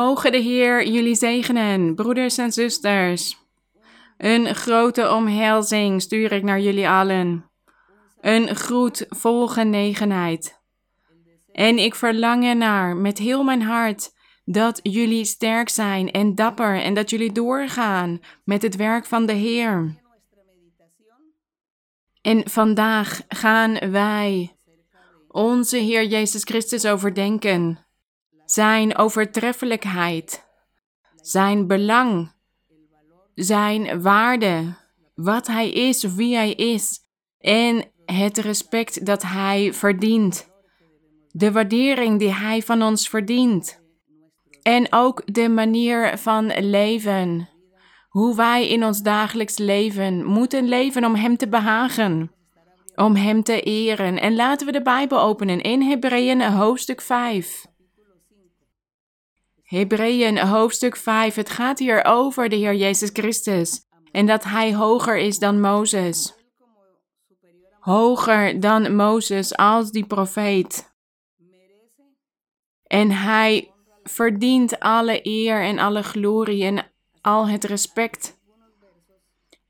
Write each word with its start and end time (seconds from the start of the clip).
Mogen 0.00 0.32
de 0.32 0.38
Heer 0.38 0.86
jullie 0.86 1.14
zegenen, 1.14 1.94
broeders 1.94 2.38
en 2.38 2.52
zusters. 2.52 3.36
Een 4.16 4.54
grote 4.54 5.10
omhelzing 5.10 6.02
stuur 6.02 6.32
ik 6.32 6.42
naar 6.42 6.60
jullie 6.60 6.88
allen. 6.88 7.50
Een 8.20 8.56
groet 8.56 9.06
vol 9.08 9.48
genegenheid. 9.48 10.60
En 11.52 11.78
ik 11.78 11.94
verlang 11.94 12.44
ernaar 12.44 12.96
met 12.96 13.18
heel 13.18 13.42
mijn 13.42 13.62
hart 13.62 14.12
dat 14.44 14.80
jullie 14.82 15.24
sterk 15.24 15.68
zijn 15.68 16.10
en 16.10 16.34
dapper 16.34 16.82
en 16.82 16.94
dat 16.94 17.10
jullie 17.10 17.32
doorgaan 17.32 18.20
met 18.44 18.62
het 18.62 18.76
werk 18.76 19.06
van 19.06 19.26
de 19.26 19.32
Heer. 19.32 20.00
En 22.22 22.50
vandaag 22.50 23.20
gaan 23.28 23.90
wij 23.90 24.56
onze 25.28 25.76
Heer 25.76 26.04
Jezus 26.04 26.42
Christus 26.44 26.86
overdenken, 26.86 27.89
zijn 28.50 28.96
overtreffelijkheid, 28.96 30.46
zijn 31.14 31.66
belang, 31.66 32.32
zijn 33.34 34.02
waarde, 34.02 34.74
wat 35.14 35.46
Hij 35.46 35.70
is, 35.70 36.02
wie 36.02 36.34
Hij 36.34 36.52
is 36.52 36.98
en 37.38 37.84
het 38.04 38.38
respect 38.38 39.06
dat 39.06 39.22
Hij 39.22 39.72
verdient, 39.72 40.50
de 41.28 41.52
waardering 41.52 42.18
die 42.18 42.34
Hij 42.34 42.62
van 42.62 42.82
ons 42.82 43.08
verdient. 43.08 43.80
En 44.62 44.86
ook 44.92 45.22
de 45.34 45.48
manier 45.48 46.18
van 46.18 46.46
leven. 46.46 47.48
Hoe 48.08 48.36
wij 48.36 48.68
in 48.68 48.84
ons 48.84 49.02
dagelijks 49.02 49.58
leven 49.58 50.24
moeten 50.24 50.68
leven 50.68 51.04
om 51.04 51.14
Hem 51.14 51.36
te 51.36 51.48
behagen. 51.48 52.32
Om 52.94 53.16
Hem 53.16 53.42
te 53.42 53.60
eren. 53.60 54.20
En 54.20 54.34
laten 54.34 54.66
we 54.66 54.72
de 54.72 54.82
Bijbel 54.82 55.20
openen 55.20 55.60
in 55.60 55.82
Hebreeën 55.82 56.52
hoofdstuk 56.52 57.00
5. 57.00 57.69
Hebreeën 59.70 60.38
hoofdstuk 60.38 60.96
5. 60.96 61.34
Het 61.34 61.50
gaat 61.50 61.78
hier 61.78 62.04
over 62.04 62.48
de 62.48 62.56
Heer 62.56 62.74
Jezus 62.74 63.10
Christus. 63.12 63.86
En 64.12 64.26
dat 64.26 64.44
Hij 64.44 64.74
hoger 64.74 65.18
is 65.18 65.38
dan 65.38 65.60
Mozes. 65.60 66.34
Hoger 67.80 68.60
dan 68.60 68.94
Mozes 68.94 69.56
als 69.56 69.90
die 69.90 70.06
profeet. 70.06 70.94
En 72.86 73.10
Hij 73.10 73.70
verdient 74.02 74.80
alle 74.80 75.26
eer 75.26 75.62
en 75.62 75.78
alle 75.78 76.02
glorie 76.02 76.64
en 76.64 76.86
al 77.20 77.48
het 77.48 77.64
respect. 77.64 78.38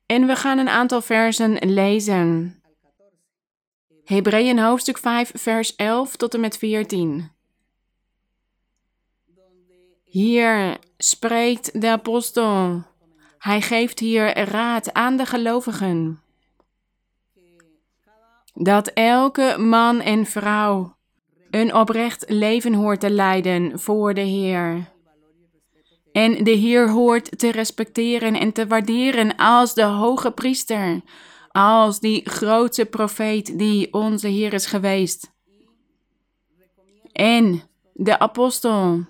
En 0.05 0.27
we 0.27 0.35
gaan 0.35 0.57
een 0.57 0.69
aantal 0.69 1.01
versen 1.01 1.71
lezen. 1.71 2.61
Hebreeën 4.03 4.59
hoofdstuk 4.59 4.97
5, 4.97 5.31
vers 5.33 5.75
11 5.75 6.15
tot 6.15 6.33
en 6.33 6.39
met 6.39 6.57
14. 6.57 7.39
Hier 10.03 10.77
spreekt 10.97 11.81
de 11.81 11.89
apostel. 11.89 12.83
Hij 13.37 13.61
geeft 13.61 13.99
hier 13.99 14.37
raad 14.37 14.93
aan 14.93 15.17
de 15.17 15.25
gelovigen. 15.25 16.21
Dat 18.53 18.87
elke 18.87 19.55
man 19.57 20.01
en 20.01 20.25
vrouw 20.25 20.95
een 21.49 21.75
oprecht 21.75 22.25
leven 22.27 22.73
hoort 22.73 22.99
te 22.99 23.09
leiden 23.09 23.79
voor 23.79 24.13
de 24.13 24.21
Heer. 24.21 24.91
En 26.11 26.43
de 26.43 26.51
Heer 26.51 26.89
hoort 26.89 27.39
te 27.39 27.51
respecteren 27.51 28.35
en 28.35 28.51
te 28.51 28.67
waarderen 28.67 29.35
als 29.35 29.73
de 29.73 29.83
hoge 29.83 30.31
priester, 30.31 31.01
als 31.51 31.99
die 31.99 32.29
grootste 32.29 32.85
profeet 32.85 33.57
die 33.59 33.93
onze 33.93 34.27
Heer 34.27 34.53
is 34.53 34.65
geweest. 34.65 35.31
En 37.11 37.61
de 37.93 38.19
apostel 38.19 39.05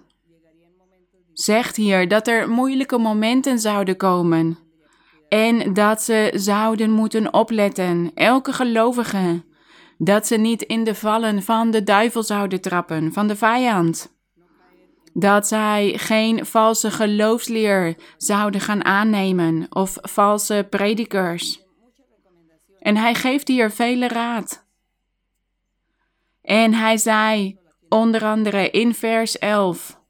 zegt 1.34 1.76
hier 1.76 2.08
dat 2.08 2.28
er 2.28 2.50
moeilijke 2.50 2.98
momenten 2.98 3.60
zouden 3.60 3.98
komen 3.98 4.58
en 5.32 5.74
dat 5.74 6.02
ze 6.02 6.32
zouden 6.36 6.92
moeten 6.92 7.34
opletten, 7.34 8.12
elke 8.14 8.54
gelovige 8.54 9.44
dat 9.98 10.28
ze 10.28 10.38
niet 10.38 10.62
in 10.62 10.84
de 10.84 10.96
vallen 10.96 11.44
van 11.44 11.72
de 11.72 11.84
duivel 11.84 12.24
zouden 12.24 12.62
trappen, 12.62 13.14
van 13.14 13.28
de 13.28 13.36
vijand. 13.36 14.16
Dat 15.14 15.48
zij 15.48 15.94
geen 15.98 16.46
valse 16.46 16.92
geloofsleer 16.92 17.96
zouden 18.18 18.62
gaan 18.62 18.86
aannemen 18.86 19.66
of 19.70 19.98
valse 20.02 20.68
predikers. 20.70 21.62
En 22.80 22.98
hij 22.98 23.16
geeft 23.16 23.48
hier 23.48 23.72
vele 23.72 24.08
raad. 24.08 24.66
En 26.42 26.74
hij 26.74 26.98
zei 26.98 27.60
onder 27.90 28.24
andere 28.24 28.70
in 28.70 28.94
vers 28.94 29.38
11. 29.38 30.01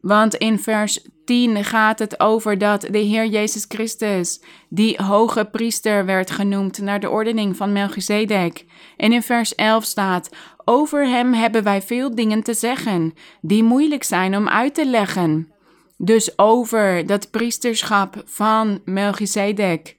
Want 0.00 0.34
in 0.34 0.58
vers 0.58 1.06
10 1.24 1.64
gaat 1.64 1.98
het 1.98 2.20
over 2.20 2.58
dat 2.58 2.80
de 2.80 2.98
Heer 2.98 3.26
Jezus 3.26 3.64
Christus, 3.68 4.42
die 4.68 5.02
hoge 5.02 5.44
priester 5.44 6.04
werd 6.04 6.30
genoemd 6.30 6.78
naar 6.78 7.00
de 7.00 7.10
ordening 7.10 7.56
van 7.56 7.72
Melchizedek. 7.72 8.64
En 8.96 9.12
in 9.12 9.22
vers 9.22 9.54
11 9.54 9.84
staat: 9.84 10.28
Over 10.64 11.08
hem 11.08 11.32
hebben 11.32 11.62
wij 11.62 11.82
veel 11.82 12.14
dingen 12.14 12.42
te 12.42 12.54
zeggen, 12.54 13.14
die 13.40 13.62
moeilijk 13.62 14.04
zijn 14.04 14.36
om 14.36 14.48
uit 14.48 14.74
te 14.74 14.86
leggen. 14.86 15.52
Dus 15.96 16.38
over 16.38 17.06
dat 17.06 17.30
priesterschap 17.30 18.22
van 18.24 18.80
Melchizedek. 18.84 19.96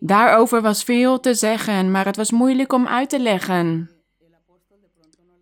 Daarover 0.00 0.62
was 0.62 0.84
veel 0.84 1.20
te 1.20 1.34
zeggen, 1.34 1.90
maar 1.90 2.04
het 2.04 2.16
was 2.16 2.30
moeilijk 2.30 2.72
om 2.72 2.86
uit 2.86 3.08
te 3.08 3.20
leggen. 3.20 3.97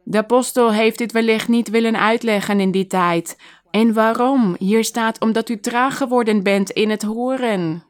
De 0.08 0.18
apostel 0.18 0.72
heeft 0.72 0.98
dit 0.98 1.12
wellicht 1.12 1.48
niet 1.48 1.70
willen 1.70 2.00
uitleggen 2.00 2.60
in 2.60 2.70
die 2.70 2.86
tijd, 2.86 3.36
en 3.70 3.92
waarom? 3.92 4.56
Hier 4.58 4.84
staat 4.84 5.20
omdat 5.20 5.48
u 5.48 5.60
traag 5.60 5.96
geworden 5.96 6.42
bent 6.42 6.70
in 6.70 6.90
het 6.90 7.02
horen. 7.02 7.84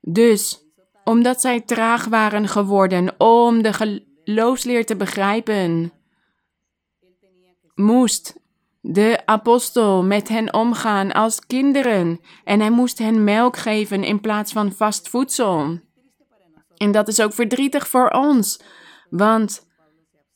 Dus, 0.00 0.60
omdat 1.04 1.40
zij 1.40 1.60
traag 1.60 2.04
waren 2.04 2.48
geworden 2.48 3.14
om 3.20 3.62
de 3.62 3.72
geloofsleer 3.72 4.86
te 4.86 4.96
begrijpen, 4.96 5.92
moest 7.74 8.40
de 8.80 9.22
apostel 9.24 10.04
met 10.04 10.28
hen 10.28 10.54
omgaan 10.54 11.12
als 11.12 11.46
kinderen 11.46 12.20
en 12.44 12.60
hij 12.60 12.70
moest 12.70 12.98
hen 12.98 13.24
melk 13.24 13.56
geven 13.56 14.04
in 14.04 14.20
plaats 14.20 14.52
van 14.52 14.72
vast 14.72 15.08
voedsel. 15.08 15.78
En 16.76 16.92
dat 16.92 17.08
is 17.08 17.20
ook 17.20 17.32
verdrietig 17.32 17.88
voor 17.88 18.08
ons, 18.08 18.60
want 19.10 19.65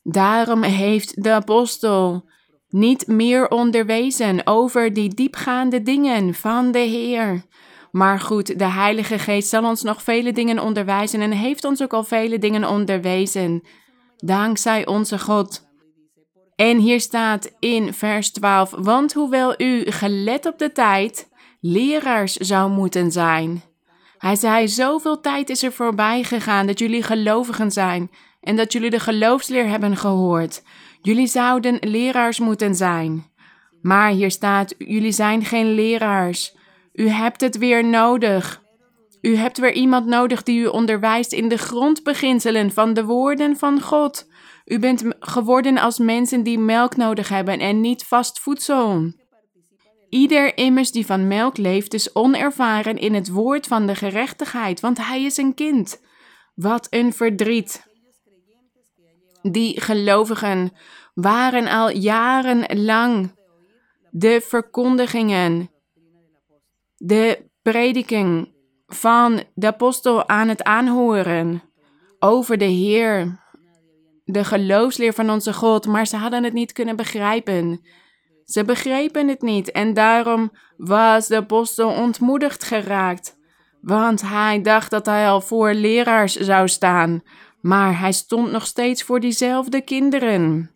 daarom 0.03 0.63
heeft 0.63 1.23
de 1.23 1.31
apostel 1.31 2.29
niet 2.69 3.07
meer 3.07 3.47
onderwezen 3.47 4.47
over 4.47 4.93
die 4.93 5.13
diepgaande 5.13 5.81
dingen 5.81 6.33
van 6.33 6.71
de 6.71 6.79
Heer. 6.79 7.45
Maar 7.91 8.19
goed, 8.19 8.59
de 8.59 8.65
Heilige 8.65 9.19
Geest 9.19 9.49
zal 9.49 9.63
ons 9.63 9.81
nog 9.81 10.03
vele 10.03 10.31
dingen 10.31 10.59
onderwijzen 10.59 11.21
en 11.21 11.31
heeft 11.31 11.63
ons 11.63 11.81
ook 11.81 11.93
al 11.93 12.03
vele 12.03 12.37
dingen 12.37 12.69
onderwezen. 12.69 13.61
Dankzij 14.17 14.85
onze 14.85 15.19
God. 15.19 15.69
En 16.55 16.77
hier 16.77 16.99
staat 16.99 17.55
in 17.59 17.93
vers 17.93 18.31
12: 18.31 18.73
Want 18.77 19.13
hoewel 19.13 19.61
u 19.61 19.91
gelet 19.91 20.45
op 20.45 20.57
de 20.57 20.71
tijd 20.71 21.29
leraars 21.59 22.35
zou 22.35 22.71
moeten 22.71 23.11
zijn. 23.11 23.61
Hij 24.17 24.35
zei: 24.35 24.67
Zoveel 24.67 25.19
tijd 25.19 25.49
is 25.49 25.63
er 25.63 25.71
voorbij 25.71 26.23
gegaan 26.23 26.67
dat 26.67 26.79
jullie 26.79 27.03
gelovigen 27.03 27.71
zijn 27.71 28.09
en 28.41 28.55
dat 28.55 28.73
jullie 28.73 28.89
de 28.89 28.99
geloofsleer 28.99 29.67
hebben 29.67 29.97
gehoord. 29.97 30.63
Jullie 31.01 31.27
zouden 31.27 31.77
leraars 31.79 32.39
moeten 32.39 32.75
zijn. 32.75 33.29
Maar 33.81 34.11
hier 34.11 34.31
staat: 34.31 34.75
Jullie 34.77 35.11
zijn 35.11 35.45
geen 35.45 35.73
leraars. 35.73 36.55
U 36.93 37.07
hebt 37.07 37.41
het 37.41 37.57
weer 37.57 37.85
nodig. 37.85 38.61
U 39.21 39.35
hebt 39.35 39.57
weer 39.57 39.73
iemand 39.73 40.05
nodig 40.05 40.43
die 40.43 40.59
u 40.59 40.65
onderwijst 40.65 41.33
in 41.33 41.47
de 41.47 41.57
grondbeginselen 41.57 42.71
van 42.71 42.93
de 42.93 43.05
woorden 43.05 43.57
van 43.57 43.81
God. 43.81 44.29
U 44.65 44.79
bent 44.79 45.03
geworden 45.19 45.77
als 45.77 45.99
mensen 45.99 46.43
die 46.43 46.59
melk 46.59 46.95
nodig 46.95 47.29
hebben 47.29 47.59
en 47.59 47.81
niet 47.81 48.03
vast 48.03 48.39
voedsel. 48.39 49.13
Ieder 50.09 50.57
immers 50.57 50.91
die 50.91 51.05
van 51.05 51.27
melk 51.27 51.57
leeft 51.57 51.93
is 51.93 52.15
onervaren 52.15 52.97
in 52.97 53.13
het 53.13 53.29
woord 53.29 53.67
van 53.67 53.87
de 53.87 53.95
gerechtigheid, 53.95 54.79
want 54.79 54.97
hij 54.97 55.23
is 55.23 55.37
een 55.37 55.53
kind. 55.53 56.01
Wat 56.55 56.87
een 56.89 57.13
verdriet. 57.13 57.90
Die 59.41 59.81
gelovigen 59.81 60.71
waren 61.13 61.67
al 61.67 61.89
jarenlang 61.89 63.35
de 64.09 64.41
verkondigingen, 64.41 65.69
de 66.97 67.49
prediking 67.61 68.53
van 68.87 69.43
de 69.53 69.67
apostel 69.67 70.27
aan 70.27 70.47
het 70.47 70.63
aanhoren 70.63 71.63
over 72.19 72.57
de 72.57 72.65
Heer, 72.65 73.39
de 74.23 74.43
geloofsleer 74.43 75.13
van 75.13 75.29
onze 75.29 75.53
God, 75.53 75.87
maar 75.87 76.07
ze 76.07 76.17
hadden 76.17 76.43
het 76.43 76.53
niet 76.53 76.71
kunnen 76.71 76.95
begrijpen. 76.95 77.81
Ze 78.45 78.63
begrepen 78.63 79.27
het 79.27 79.41
niet 79.41 79.71
en 79.71 79.93
daarom 79.93 80.51
was 80.77 81.27
de 81.27 81.35
apostel 81.35 81.89
ontmoedigd 81.89 82.63
geraakt, 82.63 83.37
want 83.81 84.21
hij 84.21 84.61
dacht 84.61 84.91
dat 84.91 85.05
hij 85.05 85.27
al 85.27 85.41
voor 85.41 85.73
leraars 85.73 86.35
zou 86.35 86.67
staan, 86.67 87.21
maar 87.61 87.99
hij 87.99 88.11
stond 88.11 88.51
nog 88.51 88.65
steeds 88.65 89.03
voor 89.03 89.19
diezelfde 89.19 89.81
kinderen. 89.81 90.71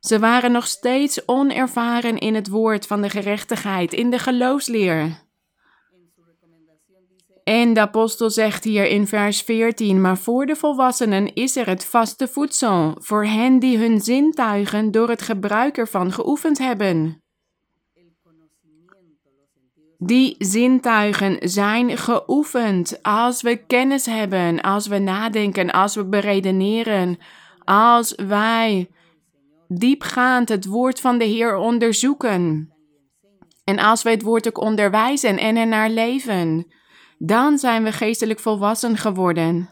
Ze 0.00 0.18
waren 0.18 0.52
nog 0.52 0.66
steeds 0.66 1.28
onervaren 1.28 2.18
in 2.18 2.34
het 2.34 2.48
woord 2.48 2.86
van 2.86 3.02
de 3.02 3.10
gerechtigheid, 3.10 3.92
in 3.92 4.10
de 4.10 4.18
geloofsleer. 4.18 5.24
En 7.44 7.72
de 7.72 7.80
apostel 7.80 8.30
zegt 8.30 8.64
hier 8.64 8.86
in 8.86 9.06
vers 9.06 9.42
14: 9.42 10.00
Maar 10.00 10.18
voor 10.18 10.46
de 10.46 10.56
volwassenen 10.56 11.34
is 11.34 11.56
er 11.56 11.66
het 11.66 11.84
vaste 11.84 12.28
voedsel, 12.28 12.96
voor 12.98 13.24
hen 13.24 13.58
die 13.58 13.78
hun 13.78 14.00
zintuigen 14.00 14.90
door 14.90 15.08
het 15.08 15.22
gebruik 15.22 15.76
ervan 15.76 16.12
geoefend 16.12 16.58
hebben. 16.58 17.22
Die 19.98 20.34
zintuigen 20.38 21.36
zijn 21.40 21.98
geoefend 21.98 23.02
als 23.02 23.42
we 23.42 23.56
kennis 23.56 24.06
hebben, 24.06 24.60
als 24.60 24.86
we 24.86 24.98
nadenken, 24.98 25.70
als 25.70 25.94
we 25.94 26.04
beredeneren, 26.04 27.18
als 27.64 28.14
wij 28.14 28.90
diepgaand 29.68 30.48
het 30.48 30.66
woord 30.66 31.00
van 31.00 31.18
de 31.18 31.24
Heer 31.24 31.56
onderzoeken. 31.56 32.70
En 33.64 33.78
als 33.78 34.02
we 34.02 34.10
het 34.10 34.22
woord 34.22 34.48
ook 34.48 34.60
onderwijzen 34.60 35.38
en 35.38 35.56
er 35.56 35.66
naar 35.66 35.90
leven, 35.90 36.66
dan 37.18 37.58
zijn 37.58 37.82
we 37.82 37.92
geestelijk 37.92 38.40
volwassen 38.40 38.96
geworden. 38.96 39.70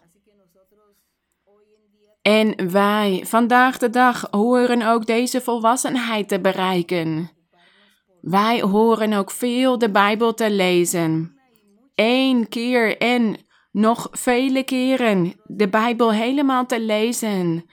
En 2.22 2.70
wij 2.72 3.22
vandaag 3.26 3.78
de 3.78 3.90
dag 3.90 4.26
horen 4.30 4.82
ook 4.82 5.06
deze 5.06 5.40
volwassenheid 5.40 6.28
te 6.28 6.40
bereiken. 6.40 7.30
Wij 8.24 8.60
horen 8.60 9.12
ook 9.12 9.30
veel 9.30 9.78
de 9.78 9.90
Bijbel 9.90 10.34
te 10.34 10.50
lezen. 10.50 11.38
Eén 11.94 12.48
keer 12.48 12.98
en 12.98 13.36
nog 13.72 14.08
vele 14.10 14.62
keren 14.62 15.32
de 15.44 15.68
Bijbel 15.68 16.12
helemaal 16.12 16.66
te 16.66 16.80
lezen. 16.80 17.64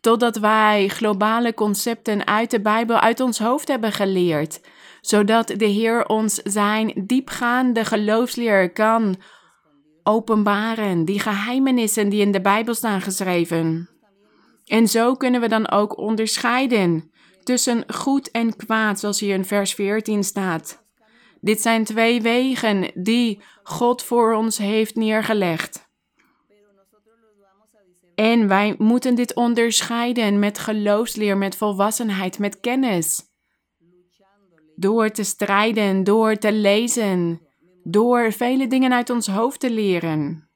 Totdat 0.00 0.36
wij 0.36 0.88
globale 0.88 1.54
concepten 1.54 2.26
uit 2.26 2.50
de 2.50 2.60
Bijbel 2.60 2.98
uit 2.98 3.20
ons 3.20 3.38
hoofd 3.38 3.68
hebben 3.68 3.92
geleerd. 3.92 4.60
Zodat 5.00 5.46
de 5.56 5.66
Heer 5.66 6.06
ons 6.06 6.34
zijn 6.34 6.92
diepgaande 7.06 7.84
geloofsleer 7.84 8.72
kan 8.72 9.16
openbaren. 10.02 11.04
Die 11.04 11.20
geheimenissen 11.20 12.08
die 12.08 12.20
in 12.20 12.32
de 12.32 12.40
Bijbel 12.40 12.74
staan 12.74 13.00
geschreven. 13.00 13.88
En 14.64 14.88
zo 14.88 15.14
kunnen 15.14 15.40
we 15.40 15.48
dan 15.48 15.70
ook 15.70 15.98
onderscheiden 15.98 17.10
tussen 17.48 17.84
goed 17.94 18.30
en 18.30 18.56
kwaad, 18.56 19.00
zoals 19.00 19.20
hier 19.20 19.34
in 19.34 19.44
vers 19.44 19.74
14 19.74 20.24
staat. 20.24 20.84
Dit 21.40 21.60
zijn 21.60 21.84
twee 21.84 22.22
wegen 22.22 22.90
die 22.94 23.42
God 23.62 24.02
voor 24.02 24.34
ons 24.34 24.58
heeft 24.58 24.94
neergelegd. 24.94 25.88
En 28.14 28.48
wij 28.48 28.74
moeten 28.78 29.14
dit 29.14 29.34
onderscheiden 29.34 30.38
met 30.38 30.58
geloofsleer, 30.58 31.36
met 31.36 31.56
volwassenheid, 31.56 32.38
met 32.38 32.60
kennis. 32.60 33.22
Door 34.76 35.10
te 35.10 35.24
strijden, 35.24 36.04
door 36.04 36.36
te 36.36 36.52
lezen, 36.52 37.40
door 37.82 38.32
vele 38.32 38.66
dingen 38.66 38.92
uit 38.92 39.10
ons 39.10 39.26
hoofd 39.26 39.60
te 39.60 39.70
leren. 39.70 40.50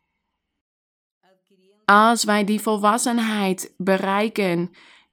Als 1.85 2.25
wij 2.25 2.45
die 2.45 2.61
volwassenheid 2.61 3.75
bereiken 3.77 4.71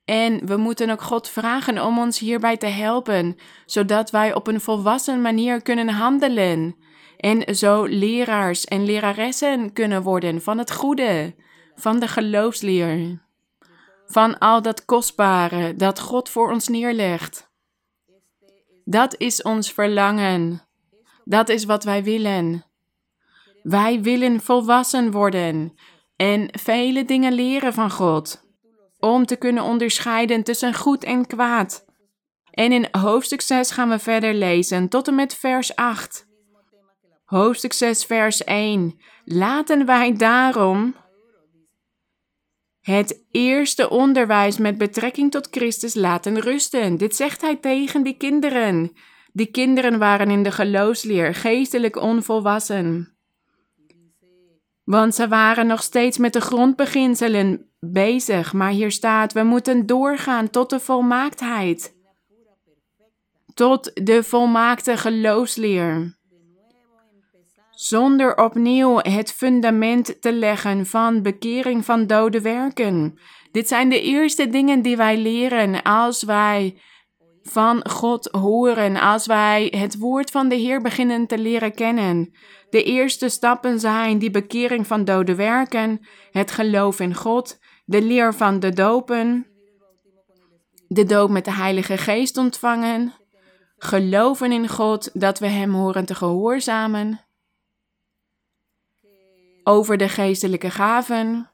en 0.09 0.45
we 0.45 0.57
moeten 0.57 0.89
ook 0.89 1.01
God 1.01 1.29
vragen 1.29 1.85
om 1.85 1.99
ons 1.99 2.19
hierbij 2.19 2.57
te 2.57 2.65
helpen, 2.65 3.37
zodat 3.65 4.09
wij 4.09 4.33
op 4.33 4.47
een 4.47 4.61
volwassen 4.61 5.21
manier 5.21 5.61
kunnen 5.61 5.89
handelen 5.89 6.75
en 7.17 7.55
zo 7.55 7.83
leraars 7.85 8.65
en 8.65 8.85
leraressen 8.85 9.73
kunnen 9.73 10.01
worden 10.01 10.41
van 10.41 10.57
het 10.57 10.71
goede, 10.71 11.35
van 11.75 11.99
de 11.99 12.07
geloofsleer, 12.07 13.21
van 14.05 14.37
al 14.37 14.61
dat 14.61 14.85
kostbare 14.85 15.75
dat 15.75 15.99
God 15.99 16.29
voor 16.29 16.51
ons 16.51 16.67
neerlegt. 16.67 17.51
Dat 18.85 19.15
is 19.17 19.41
ons 19.41 19.71
verlangen. 19.71 20.61
Dat 21.23 21.49
is 21.49 21.65
wat 21.65 21.83
wij 21.83 22.03
willen. 22.03 22.65
Wij 23.63 24.01
willen 24.01 24.41
volwassen 24.41 25.11
worden 25.11 25.73
en 26.15 26.49
vele 26.51 27.05
dingen 27.05 27.33
leren 27.33 27.73
van 27.73 27.91
God 27.91 28.47
om 28.99 29.25
te 29.25 29.35
kunnen 29.35 29.63
onderscheiden 29.63 30.43
tussen 30.43 30.73
goed 30.73 31.03
en 31.03 31.27
kwaad. 31.27 31.85
En 32.51 32.71
in 32.71 32.87
hoofdstuk 32.91 33.41
6 33.41 33.71
gaan 33.71 33.89
we 33.89 33.99
verder 33.99 34.33
lezen 34.33 34.89
tot 34.89 35.07
en 35.07 35.15
met 35.15 35.35
vers 35.35 35.75
8. 35.75 36.27
Hoofdstuk 37.25 37.73
6, 37.73 38.05
vers 38.05 38.43
1. 38.43 38.99
Laten 39.23 39.85
wij 39.85 40.13
daarom 40.13 40.95
het 42.79 43.25
eerste 43.31 43.89
onderwijs 43.89 44.57
met 44.57 44.77
betrekking 44.77 45.31
tot 45.31 45.47
Christus 45.51 45.93
laten 45.93 46.39
rusten. 46.39 46.97
Dit 46.97 47.15
zegt 47.15 47.41
hij 47.41 47.55
tegen 47.55 48.03
die 48.03 48.17
kinderen. 48.17 48.91
Die 49.33 49.51
kinderen 49.51 49.99
waren 49.99 50.29
in 50.29 50.43
de 50.43 50.51
geloofsleer 50.51 51.35
geestelijk 51.35 51.95
onvolwassen. 51.95 53.18
Want 54.89 55.15
ze 55.15 55.27
waren 55.27 55.67
nog 55.67 55.83
steeds 55.83 56.17
met 56.17 56.33
de 56.33 56.41
grondbeginselen 56.41 57.69
bezig, 57.79 58.53
maar 58.53 58.69
hier 58.69 58.91
staat: 58.91 59.33
we 59.33 59.43
moeten 59.43 59.85
doorgaan 59.85 60.49
tot 60.49 60.69
de 60.69 60.79
volmaaktheid. 60.79 61.95
Tot 63.53 63.91
de 64.05 64.23
volmaakte 64.23 64.97
geloofsleer. 64.97 66.17
Zonder 67.71 68.37
opnieuw 68.37 68.97
het 68.97 69.33
fundament 69.33 70.21
te 70.21 70.33
leggen 70.33 70.85
van 70.85 71.21
bekering 71.21 71.85
van 71.85 72.07
dode 72.07 72.41
werken. 72.41 73.19
Dit 73.51 73.67
zijn 73.67 73.89
de 73.89 74.01
eerste 74.01 74.49
dingen 74.49 74.81
die 74.81 74.97
wij 74.97 75.17
leren 75.17 75.81
als 75.81 76.23
wij 76.23 76.77
van 77.49 77.89
God 77.89 78.29
horen, 78.31 78.95
als 78.95 79.25
wij 79.25 79.73
het 79.77 79.97
woord 79.97 80.31
van 80.31 80.49
de 80.49 80.55
Heer 80.55 80.81
beginnen 80.81 81.27
te 81.27 81.37
leren 81.37 81.73
kennen. 81.73 82.33
De 82.69 82.83
eerste 82.83 83.29
stappen 83.29 83.79
zijn 83.79 84.17
die 84.17 84.31
bekering 84.31 84.87
van 84.87 85.05
dode 85.05 85.35
werken, 85.35 86.05
het 86.31 86.51
geloof 86.51 86.99
in 86.99 87.15
God, 87.15 87.59
de 87.85 88.01
leer 88.01 88.33
van 88.33 88.59
de 88.59 88.73
dopen, 88.73 89.47
de 90.87 91.05
doop 91.05 91.29
met 91.29 91.45
de 91.45 91.53
Heilige 91.53 91.97
Geest 91.97 92.37
ontvangen, 92.37 93.13
geloven 93.77 94.51
in 94.51 94.67
God 94.67 95.09
dat 95.13 95.39
we 95.39 95.47
Hem 95.47 95.73
horen 95.73 96.05
te 96.05 96.15
gehoorzamen, 96.15 97.19
over 99.63 99.97
de 99.97 100.09
geestelijke 100.09 100.69
gaven, 100.69 101.49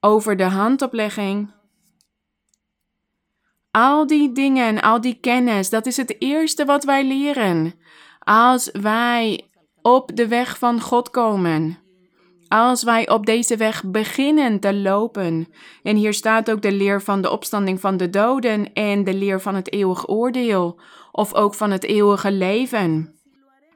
over 0.00 0.36
de 0.36 0.44
handoplegging. 0.44 1.56
Al 3.70 4.06
die 4.06 4.32
dingen, 4.32 4.80
al 4.80 5.00
die 5.00 5.18
kennis, 5.20 5.70
dat 5.70 5.86
is 5.86 5.96
het 5.96 6.16
eerste 6.18 6.64
wat 6.64 6.84
wij 6.84 7.04
leren 7.04 7.74
als 8.28 8.70
wij 8.72 9.48
op 9.82 10.16
de 10.16 10.28
weg 10.28 10.58
van 10.58 10.80
God 10.80 11.10
komen. 11.10 11.78
Als 12.48 12.82
wij 12.82 13.08
op 13.08 13.26
deze 13.26 13.56
weg 13.56 13.84
beginnen 13.84 14.60
te 14.60 14.74
lopen. 14.74 15.48
En 15.82 15.96
hier 15.96 16.14
staat 16.14 16.50
ook 16.50 16.62
de 16.62 16.72
leer 16.72 17.02
van 17.02 17.22
de 17.22 17.30
opstanding 17.30 17.80
van 17.80 17.96
de 17.96 18.10
doden 18.10 18.72
en 18.72 19.04
de 19.04 19.14
leer 19.14 19.40
van 19.40 19.54
het 19.54 19.72
eeuwig 19.72 20.08
oordeel, 20.08 20.80
of 21.12 21.34
ook 21.34 21.54
van 21.54 21.70
het 21.70 21.84
eeuwige 21.84 22.32
leven. 22.32 23.17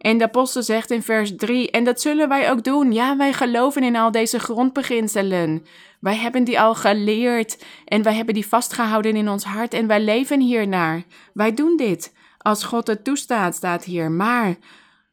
En 0.03 0.19
de 0.19 0.25
apostel 0.25 0.63
zegt 0.63 0.91
in 0.91 1.03
vers 1.03 1.37
3, 1.37 1.71
en 1.71 1.85
dat 1.85 2.01
zullen 2.01 2.29
wij 2.29 2.51
ook 2.51 2.65
doen. 2.65 2.93
Ja, 2.93 3.17
wij 3.17 3.33
geloven 3.33 3.83
in 3.83 3.97
al 3.97 4.11
deze 4.11 4.39
grondbeginselen. 4.39 5.65
Wij 6.01 6.17
hebben 6.17 6.45
die 6.45 6.61
al 6.61 6.75
geleerd 6.75 7.65
en 7.85 8.03
wij 8.03 8.15
hebben 8.15 8.35
die 8.35 8.47
vastgehouden 8.47 9.17
in 9.17 9.29
ons 9.29 9.45
hart 9.45 9.75
en 9.75 9.87
wij 9.87 10.01
leven 10.01 10.41
hiernaar. 10.41 11.03
Wij 11.33 11.55
doen 11.55 11.77
dit. 11.77 12.15
Als 12.39 12.65
God 12.65 12.87
het 12.87 13.05
toestaat, 13.05 13.55
staat 13.55 13.85
hier. 13.85 14.11
Maar 14.11 14.57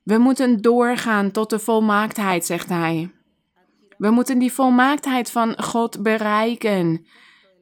we 0.04 0.18
moeten 0.18 0.62
doorgaan 0.62 1.32
tot 1.32 1.50
de 1.50 1.60
volmaaktheid, 1.60 2.46
zegt 2.46 2.70
hij. 2.70 3.12
We 3.98 4.10
moeten 4.10 4.40
die 4.40 4.54
volmaaktheid 4.54 5.32
van 5.32 5.64
God 5.64 6.04
bereiken. 6.04 7.06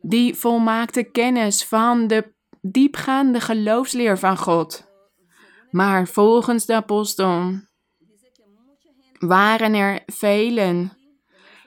Die 0.02 0.36
volmaakte 0.36 1.04
kennis 1.04 1.64
van 1.64 2.08
de 2.08 2.34
diepgaande 2.62 3.40
geloofsleer 3.40 4.18
van 4.18 4.38
God. 4.38 4.87
Maar 5.78 6.08
volgens 6.08 6.66
de 6.66 6.76
apostel 6.76 7.60
waren 9.20 9.74
er 9.74 10.00
velen 10.06 10.98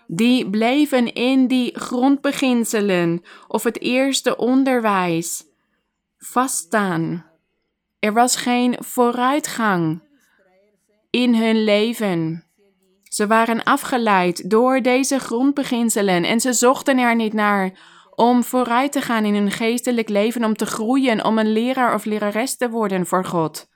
die 0.07 0.51
bleven 0.51 1.13
in 1.13 1.47
die 1.47 1.79
grondbeginselen 1.79 3.23
of 3.49 3.63
het 3.63 3.81
eerste 3.81 4.37
onderwijs 4.37 5.45
vaststaan. 6.19 7.27
Er 7.99 8.13
was 8.13 8.37
geen 8.37 8.77
vooruitgang 8.79 10.03
in 11.11 11.35
hun 11.35 11.65
leven. 11.65 12.45
Ze 13.03 13.27
waren 13.27 13.63
afgeleid 13.63 14.51
door 14.51 14.83
deze 14.83 15.19
grondbeginselen 15.19 16.25
en 16.25 16.41
ze 16.41 16.53
zochten 16.53 16.99
er 16.99 17.17
niet 17.17 17.33
naar 17.33 17.79
om 18.15 18.45
vooruit 18.45 18.93
te 18.93 19.01
gaan 19.01 19.25
in 19.25 19.35
hun 19.35 19.51
geestelijk 19.51 20.09
leven, 20.09 20.45
om 20.45 20.55
te 20.55 20.67
groeien, 20.67 21.25
om 21.25 21.39
een 21.39 21.53
leraar 21.53 21.95
of 21.95 22.05
lerares 22.05 22.57
te 22.57 22.71
worden 22.71 23.07
voor 23.07 23.25
God. 23.25 23.70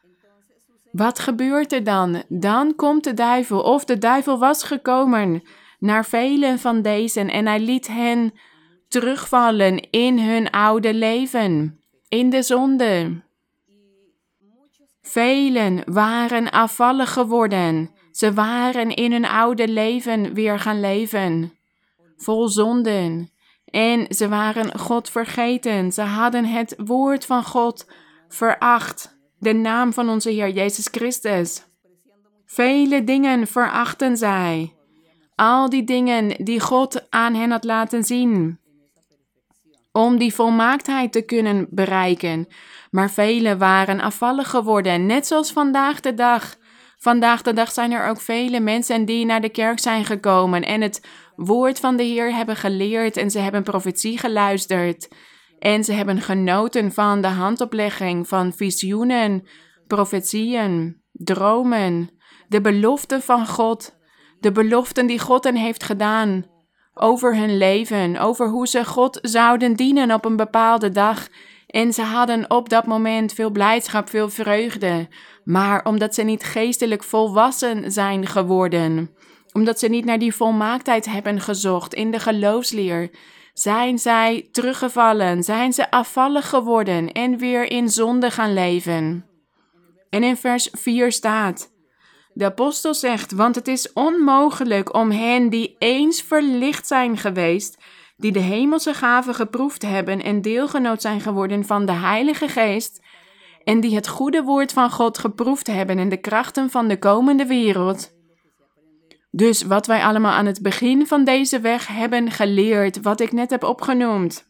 Wat 0.94 1.18
gebeurt 1.18 1.72
er 1.72 1.84
dan? 1.84 2.22
Dan 2.28 2.74
komt 2.74 3.04
de 3.04 3.14
duivel, 3.14 3.60
of 3.60 3.84
de 3.84 3.98
duivel 3.98 4.38
was 4.38 4.62
gekomen 4.62 5.42
naar 5.78 6.04
velen 6.04 6.58
van 6.58 6.82
deze 6.82 7.20
en 7.20 7.46
hij 7.46 7.60
liet 7.60 7.86
hen 7.86 8.32
terugvallen 8.88 9.90
in 9.90 10.18
hun 10.18 10.50
oude 10.50 10.94
leven. 10.94 11.78
in 12.08 12.30
de 12.30 12.42
zonde. 12.42 13.22
Velen 15.02 15.82
waren 15.84 16.50
afvallig 16.50 17.12
geworden. 17.12 17.90
Ze 18.10 18.32
waren 18.32 18.94
in 18.94 19.12
hun 19.12 19.26
oude 19.26 19.68
leven 19.68 20.34
weer 20.34 20.58
gaan 20.58 20.80
leven, 20.80 21.52
vol 22.16 22.48
zonden. 22.48 23.30
En 23.64 24.06
ze 24.08 24.28
waren 24.28 24.78
God 24.78 25.10
vergeten. 25.10 25.92
Ze 25.92 26.02
hadden 26.02 26.44
het 26.44 26.74
woord 26.84 27.26
van 27.26 27.44
God 27.44 27.86
veracht, 28.28 29.13
de 29.44 29.52
naam 29.52 29.92
van 29.92 30.08
onze 30.08 30.30
Heer 30.30 30.50
Jezus 30.50 30.88
Christus. 30.90 31.64
Vele 32.46 33.04
dingen 33.04 33.46
verachten 33.46 34.16
zij. 34.16 34.74
Al 35.34 35.68
die 35.68 35.84
dingen 35.84 36.44
die 36.44 36.60
God 36.60 37.10
aan 37.10 37.34
hen 37.34 37.50
had 37.50 37.64
laten 37.64 38.04
zien. 38.04 38.58
Om 39.92 40.18
die 40.18 40.34
volmaaktheid 40.34 41.12
te 41.12 41.22
kunnen 41.22 41.66
bereiken. 41.70 42.48
Maar 42.90 43.10
velen 43.10 43.58
waren 43.58 44.00
afvallig 44.00 44.50
geworden, 44.50 45.06
net 45.06 45.26
zoals 45.26 45.52
vandaag 45.52 46.00
de 46.00 46.14
dag. 46.14 46.56
Vandaag 46.98 47.42
de 47.42 47.52
dag 47.52 47.72
zijn 47.72 47.92
er 47.92 48.08
ook 48.08 48.20
vele 48.20 48.60
mensen 48.60 49.04
die 49.04 49.24
naar 49.24 49.40
de 49.40 49.48
kerk 49.48 49.78
zijn 49.78 50.04
gekomen 50.04 50.62
en 50.62 50.80
het 50.80 51.06
woord 51.36 51.80
van 51.80 51.96
de 51.96 52.02
Heer 52.02 52.34
hebben 52.34 52.56
geleerd 52.56 53.16
en 53.16 53.30
ze 53.30 53.38
hebben 53.38 53.62
profetie 53.62 54.18
geluisterd. 54.18 55.08
En 55.64 55.84
ze 55.84 55.92
hebben 55.92 56.20
genoten 56.20 56.92
van 56.92 57.20
de 57.20 57.28
handoplegging 57.28 58.28
van 58.28 58.52
visioenen, 58.52 59.46
profetieën, 59.86 61.02
dromen, 61.12 62.10
de 62.48 62.60
beloften 62.60 63.22
van 63.22 63.46
God, 63.46 63.98
de 64.40 64.52
beloften 64.52 65.06
die 65.06 65.18
God 65.18 65.44
hen 65.44 65.56
heeft 65.56 65.82
gedaan 65.82 66.46
over 66.94 67.36
hun 67.36 67.56
leven, 67.56 68.18
over 68.18 68.48
hoe 68.48 68.68
ze 68.68 68.84
God 68.84 69.18
zouden 69.22 69.74
dienen 69.74 70.12
op 70.12 70.24
een 70.24 70.36
bepaalde 70.36 70.90
dag. 70.90 71.28
En 71.66 71.92
ze 71.92 72.02
hadden 72.02 72.50
op 72.50 72.68
dat 72.68 72.86
moment 72.86 73.32
veel 73.32 73.50
blijdschap, 73.50 74.08
veel 74.08 74.30
vreugde. 74.30 75.08
Maar 75.44 75.84
omdat 75.84 76.14
ze 76.14 76.22
niet 76.22 76.44
geestelijk 76.44 77.04
volwassen 77.04 77.92
zijn 77.92 78.26
geworden, 78.26 79.10
omdat 79.52 79.78
ze 79.78 79.88
niet 79.88 80.04
naar 80.04 80.18
die 80.18 80.34
volmaaktheid 80.34 81.06
hebben 81.06 81.40
gezocht 81.40 81.94
in 81.94 82.10
de 82.10 82.18
geloofsleer, 82.18 83.10
zijn 83.54 83.98
zij 83.98 84.48
teruggevallen, 84.52 85.42
zijn 85.42 85.72
ze 85.72 85.90
afvallig 85.90 86.48
geworden 86.48 87.12
en 87.12 87.38
weer 87.38 87.70
in 87.70 87.88
zonde 87.88 88.30
gaan 88.30 88.52
leven. 88.52 89.26
En 90.10 90.22
in 90.22 90.36
vers 90.36 90.68
4 90.72 91.12
staat: 91.12 91.72
De 92.32 92.44
apostel 92.44 92.94
zegt: 92.94 93.32
Want 93.32 93.54
het 93.54 93.68
is 93.68 93.92
onmogelijk 93.92 94.94
om 94.94 95.10
hen 95.10 95.48
die 95.48 95.76
eens 95.78 96.22
verlicht 96.22 96.86
zijn 96.86 97.16
geweest, 97.16 97.78
die 98.16 98.32
de 98.32 98.40
hemelse 98.40 98.94
gaven 98.94 99.34
geproefd 99.34 99.82
hebben 99.82 100.22
en 100.22 100.42
deelgenoot 100.42 101.02
zijn 101.02 101.20
geworden 101.20 101.64
van 101.64 101.86
de 101.86 101.92
Heilige 101.92 102.48
Geest, 102.48 103.02
en 103.64 103.80
die 103.80 103.94
het 103.94 104.08
goede 104.08 104.42
woord 104.42 104.72
van 104.72 104.90
God 104.90 105.18
geproefd 105.18 105.66
hebben 105.66 105.98
en 105.98 106.08
de 106.08 106.20
krachten 106.20 106.70
van 106.70 106.88
de 106.88 106.98
komende 106.98 107.46
wereld. 107.46 108.13
Dus 109.36 109.62
wat 109.62 109.86
wij 109.86 110.04
allemaal 110.04 110.32
aan 110.32 110.46
het 110.46 110.62
begin 110.62 111.06
van 111.06 111.24
deze 111.24 111.60
weg 111.60 111.86
hebben 111.86 112.30
geleerd, 112.30 113.02
wat 113.02 113.20
ik 113.20 113.32
net 113.32 113.50
heb 113.50 113.62
opgenoemd. 113.62 114.48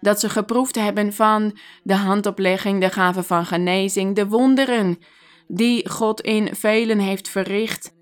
Dat 0.00 0.20
ze 0.20 0.28
geproefd 0.28 0.74
hebben 0.74 1.12
van 1.12 1.58
de 1.82 1.94
handoplegging, 1.94 2.80
de 2.80 2.90
gave 2.90 3.22
van 3.22 3.46
genezing, 3.46 4.14
de 4.14 4.28
wonderen 4.28 4.98
die 5.48 5.88
God 5.88 6.20
in 6.20 6.54
velen 6.54 6.98
heeft 6.98 7.28
verricht, 7.28 7.94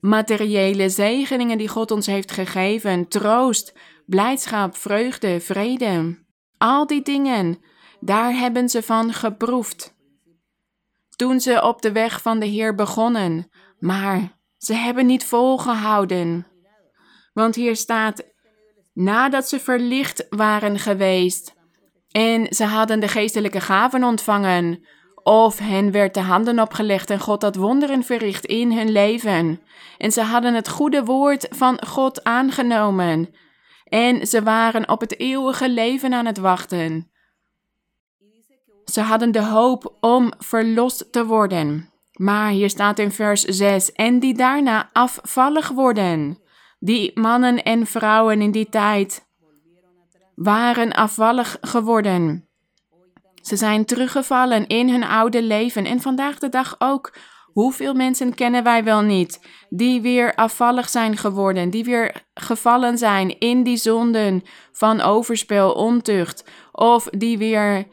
materiële 0.00 0.88
zegeningen 0.88 1.58
die 1.58 1.68
God 1.68 1.90
ons 1.90 2.06
heeft 2.06 2.32
gegeven, 2.32 3.08
troost, 3.08 3.74
blijdschap, 4.06 4.76
vreugde, 4.76 5.40
vrede. 5.40 6.18
Al 6.58 6.86
die 6.86 7.02
dingen 7.02 7.58
daar 8.00 8.32
hebben 8.32 8.68
ze 8.68 8.82
van 8.82 9.12
geproefd. 9.12 9.94
Toen 11.16 11.40
ze 11.40 11.62
op 11.62 11.82
de 11.82 11.92
weg 11.92 12.22
van 12.22 12.38
de 12.38 12.46
Heer 12.46 12.74
begonnen, 12.74 13.50
maar 13.78 14.37
ze 14.58 14.74
hebben 14.74 15.06
niet 15.06 15.24
volgehouden. 15.24 16.46
Want 17.32 17.54
hier 17.54 17.76
staat, 17.76 18.24
nadat 18.92 19.48
ze 19.48 19.60
verlicht 19.60 20.26
waren 20.30 20.78
geweest 20.78 21.56
en 22.10 22.46
ze 22.54 22.64
hadden 22.64 23.00
de 23.00 23.08
geestelijke 23.08 23.60
gaven 23.60 24.04
ontvangen, 24.04 24.84
of 25.22 25.58
hen 25.58 25.90
werd 25.90 26.14
de 26.14 26.20
handen 26.20 26.60
opgelegd 26.60 27.10
en 27.10 27.20
God 27.20 27.42
had 27.42 27.56
wonderen 27.56 28.04
verricht 28.04 28.46
in 28.46 28.72
hun 28.72 28.90
leven. 28.90 29.60
En 29.98 30.12
ze 30.12 30.22
hadden 30.22 30.54
het 30.54 30.68
goede 30.68 31.04
woord 31.04 31.46
van 31.50 31.86
God 31.86 32.24
aangenomen. 32.24 33.34
En 33.84 34.26
ze 34.26 34.42
waren 34.42 34.88
op 34.88 35.00
het 35.00 35.18
eeuwige 35.18 35.70
leven 35.70 36.12
aan 36.12 36.26
het 36.26 36.38
wachten. 36.38 37.10
Ze 38.84 39.00
hadden 39.00 39.32
de 39.32 39.42
hoop 39.42 39.96
om 40.00 40.32
verlost 40.38 41.12
te 41.12 41.26
worden. 41.26 41.90
Maar 42.18 42.50
hier 42.50 42.70
staat 42.70 42.98
in 42.98 43.10
vers 43.10 43.42
6: 43.42 43.92
en 43.92 44.18
die 44.18 44.34
daarna 44.34 44.90
afvallig 44.92 45.68
worden. 45.68 46.38
Die 46.78 47.20
mannen 47.20 47.62
en 47.62 47.86
vrouwen 47.86 48.42
in 48.42 48.50
die 48.50 48.68
tijd 48.68 49.26
waren 50.34 50.92
afvallig 50.92 51.58
geworden. 51.60 52.48
Ze 53.42 53.56
zijn 53.56 53.84
teruggevallen 53.84 54.66
in 54.66 54.88
hun 54.88 55.04
oude 55.04 55.42
leven 55.42 55.84
en 55.84 56.00
vandaag 56.00 56.38
de 56.38 56.48
dag 56.48 56.76
ook. 56.78 57.16
Hoeveel 57.52 57.94
mensen 57.94 58.34
kennen 58.34 58.62
wij 58.62 58.84
wel 58.84 59.00
niet 59.00 59.40
die 59.68 60.00
weer 60.00 60.34
afvallig 60.34 60.88
zijn 60.88 61.16
geworden, 61.16 61.70
die 61.70 61.84
weer 61.84 62.26
gevallen 62.34 62.98
zijn 62.98 63.38
in 63.38 63.62
die 63.62 63.76
zonden 63.76 64.42
van 64.72 65.00
overspel, 65.00 65.72
ontucht, 65.72 66.44
of 66.72 67.04
die 67.04 67.38
weer 67.38 67.86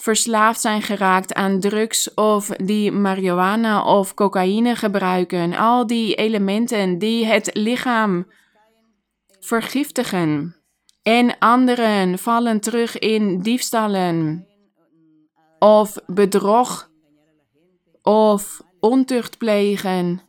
verslaafd 0.00 0.60
zijn 0.60 0.82
geraakt 0.82 1.34
aan 1.34 1.60
drugs 1.60 2.14
of 2.14 2.46
die 2.48 2.92
marihuana 2.92 3.84
of 3.84 4.14
cocaïne 4.14 4.76
gebruiken. 4.76 5.54
Al 5.54 5.86
die 5.86 6.14
elementen 6.14 6.98
die 6.98 7.26
het 7.26 7.50
lichaam 7.52 8.26
vergiftigen. 9.40 10.56
En 11.02 11.38
anderen 11.38 12.18
vallen 12.18 12.60
terug 12.60 12.98
in 12.98 13.40
diefstallen 13.40 14.46
of 15.58 15.96
bedrog 16.06 16.90
of 18.02 18.62
ontucht 18.80 19.38
plegen. 19.38 20.22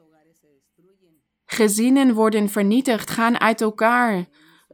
Gezinnen 1.45 2.13
worden 2.13 2.49
vernietigd, 2.49 3.09
gaan 3.09 3.39
uit 3.39 3.61
elkaar 3.61 4.25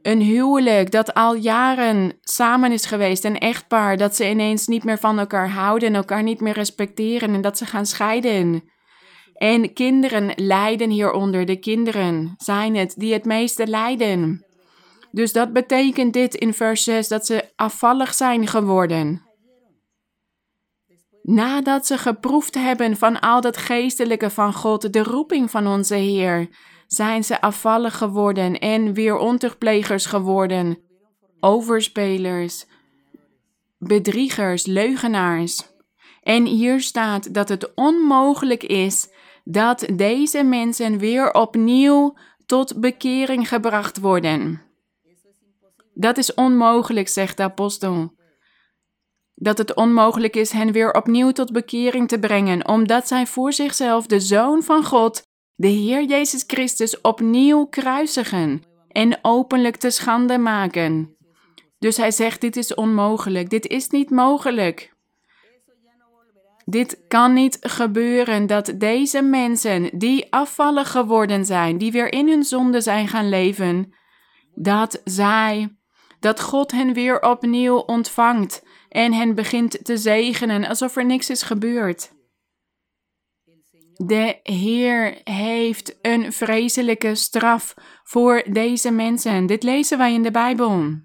een 0.06 0.22
huwelijk 0.22 0.92
dat 0.92 1.14
al 1.14 1.36
jaren 1.36 2.18
samen 2.22 2.72
is 2.72 2.86
geweest, 2.86 3.24
een 3.24 3.40
echtpaar 3.40 3.98
dat 3.98 4.16
ze 4.16 4.30
ineens 4.30 4.68
niet 4.68 4.84
meer 4.84 4.98
van 4.98 5.20
elkaar 5.20 5.50
houden 5.50 5.90
en 5.90 5.96
elkaar 5.96 6.24
niet 6.24 6.42
meer 6.42 6.54
respecteren 6.54 7.34
en 7.34 7.42
dat 7.42 7.58
ze 7.58 7.66
gaan 7.66 7.86
scheiden. 7.86 8.64
En 9.34 9.74
kinderen 9.74 10.32
lijden 10.36 10.90
hieronder. 10.90 11.46
De 11.46 11.60
kinderen 11.60 12.34
zijn 12.38 12.76
het 12.76 12.94
die 12.98 13.14
het 13.14 13.26
meeste 13.26 13.68
lijden. 13.68 14.46
Dus 15.12 15.34
dat 15.34 15.54
betekent 15.54 16.14
dit 16.14 16.36
in 16.36 16.54
vers 16.54 16.84
6 16.84 17.08
dat 17.08 17.26
ze 17.26 17.52
afvallig 17.56 18.14
zijn 18.14 18.48
geworden. 18.48 19.22
Nadat 21.22 21.88
ze 21.88 21.98
geproefd 21.98 22.56
hebben 22.56 22.98
van 22.98 23.20
al 23.20 23.42
dat 23.42 23.58
geestelijke 23.58 24.30
van 24.30 24.54
God, 24.54 24.94
de 24.94 25.04
roeping 25.04 25.52
van 25.52 25.68
onze 25.68 25.96
Heer, 25.96 26.50
zijn 26.88 27.24
ze 27.24 27.42
afvallig 27.42 27.98
geworden 27.98 28.60
en 28.60 28.94
weer 28.94 29.18
ontuchtplegers 29.18 30.06
geworden, 30.06 30.78
overspelers, 31.40 32.66
bedriegers, 33.78 34.66
leugenaars. 34.66 35.74
En 36.22 36.46
hier 36.46 36.82
staat 36.82 37.34
dat 37.34 37.50
het 37.50 37.74
onmogelijk 37.74 38.64
is 38.64 39.10
dat 39.44 39.88
deze 39.94 40.44
mensen 40.44 40.98
weer 40.98 41.32
opnieuw 41.32 42.18
tot 42.46 42.80
bekering 42.80 43.48
gebracht 43.48 44.00
worden. 44.00 44.62
Dat 45.94 46.18
is 46.18 46.34
onmogelijk, 46.34 47.08
zegt 47.08 47.38
de 47.38 47.44
apostel. 47.44 48.14
Dat 49.36 49.58
het 49.58 49.76
onmogelijk 49.76 50.36
is 50.36 50.52
hen 50.52 50.72
weer 50.72 50.94
opnieuw 50.94 51.32
tot 51.32 51.52
bekering 51.52 52.08
te 52.08 52.20
brengen, 52.20 52.68
omdat 52.68 53.08
zij 53.08 53.28
voor 53.28 53.54
zichzelf 53.54 54.06
de 54.06 54.20
Zoon 54.20 54.64
van 54.64 54.84
God 54.84 55.24
de 55.56 55.68
Heer 55.68 56.04
Jezus 56.04 56.44
Christus 56.48 57.02
opnieuw 57.02 57.66
kruisigen 57.66 58.62
en 58.88 59.20
openlijk 59.22 59.76
te 59.76 59.90
schande 59.90 60.38
maken. 60.38 61.16
Dus 61.80 61.98
hij 61.98 62.12
zegt: 62.12 62.42
Dit 62.42 62.56
is 62.56 62.74
onmogelijk, 62.74 63.50
dit 63.50 63.68
is 63.68 63.90
niet 63.90 64.10
mogelijk. 64.10 64.94
Dit 66.66 67.04
kan 67.08 67.34
niet 67.34 67.58
gebeuren 67.62 68.48
dat 68.48 68.74
deze 68.78 69.22
mensen 69.22 69.98
die 69.98 70.32
afvallig 70.34 70.92
geworden 70.92 71.46
zijn, 71.46 71.78
die 71.78 71.92
weer 71.92 72.12
in 72.12 72.28
hun 72.28 72.44
zonde 72.44 72.82
zijn 72.82 73.08
gaan 73.08 73.30
leven, 73.30 73.94
dat 74.56 75.02
zij, 75.04 75.76
dat 76.20 76.42
God 76.42 76.72
hen 76.72 76.94
weer 76.94 77.22
opnieuw 77.22 77.78
ontvangt 77.78 78.64
en 78.90 79.14
hen 79.14 79.36
begint 79.36 79.86
te 79.86 79.98
zegenen 79.98 80.68
alsof 80.68 80.96
er 80.96 81.06
niks 81.06 81.30
is 81.30 81.42
gebeurd. 81.42 82.14
De 83.96 84.40
Heer 84.44 85.22
heeft 85.24 85.98
een 86.02 86.34
vreselijke 86.34 87.16
straf 87.16 87.74
voor 88.04 88.44
deze 88.50 88.92
mensen. 88.92 89.46
Dit 89.46 89.64
lezen 89.64 89.98
wij 89.98 90.14
in 90.14 90.24
de 90.24 90.32
Bijbel. 90.32 91.00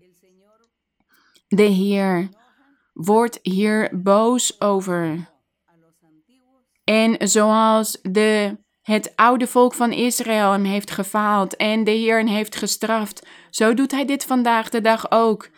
De 1.49 1.62
Heer 1.62 2.28
wordt 2.92 3.38
hier 3.42 4.00
boos 4.02 4.61
over. 4.61 5.28
En 6.85 7.28
zoals 7.28 7.99
de, 8.02 8.59
het 8.82 9.12
oude 9.16 9.47
volk 9.47 9.75
van 9.75 9.92
Israël 9.92 10.52
hem 10.52 10.64
heeft 10.64 10.90
gefaald 10.90 11.56
en 11.56 11.85
de 11.85 11.90
Heer 11.90 12.18
hem 12.18 12.26
heeft 12.26 12.56
gestraft, 12.56 13.26
zo 13.50 13.75
doet 13.75 13.90
hij 13.90 14.04
dit 14.04 14.25
vandaag 14.25 14.68
de 14.68 14.80
dag 14.80 15.11
ook. 15.11 15.50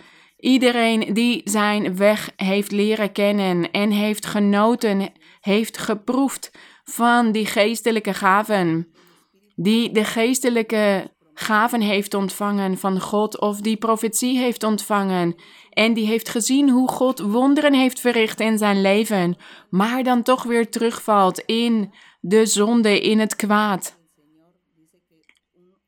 Iedereen 0.43 1.15
die 1.15 1.41
zijn 1.45 1.97
weg 1.97 2.31
heeft 2.37 2.71
leren 2.71 3.13
kennen 3.13 3.71
en 3.71 3.91
heeft 3.91 4.27
genoten, 4.27 5.13
heeft 5.41 5.79
geproefd 5.79 6.51
van 6.85 7.33
die 7.33 7.47
geestelijke 7.47 8.15
gaven, 8.15 8.89
die 9.55 9.93
de 9.93 10.05
geestelijke 10.05 11.11
gaven 11.35 11.81
heeft 11.81 12.15
ontvangen 12.15 12.79
van 12.79 13.01
God 13.01 13.41
of 13.41 13.61
die 13.61 13.77
profetie 13.77 14.39
heeft 14.39 14.63
ontvangen 14.63 15.35
en 15.71 15.95
die 15.95 16.07
heeft 16.07 16.29
gezien 16.29 16.71
hoe 16.71 16.89
God 16.89 17.19
wonderen 17.21 17.75
heeft 17.75 18.01
verricht 18.01 18.41
in 18.41 18.59
zijn 18.59 18.81
leven, 18.81 19.37
maar 19.71 20.03
dan 20.03 20.23
toch 20.23 20.43
weer 20.43 20.71
terugvalt 20.71 21.39
in 21.39 21.93
de 22.21 22.47
zonde, 22.47 23.01
in 23.01 23.19
het 23.19 23.37
kwaad. 23.37 24.01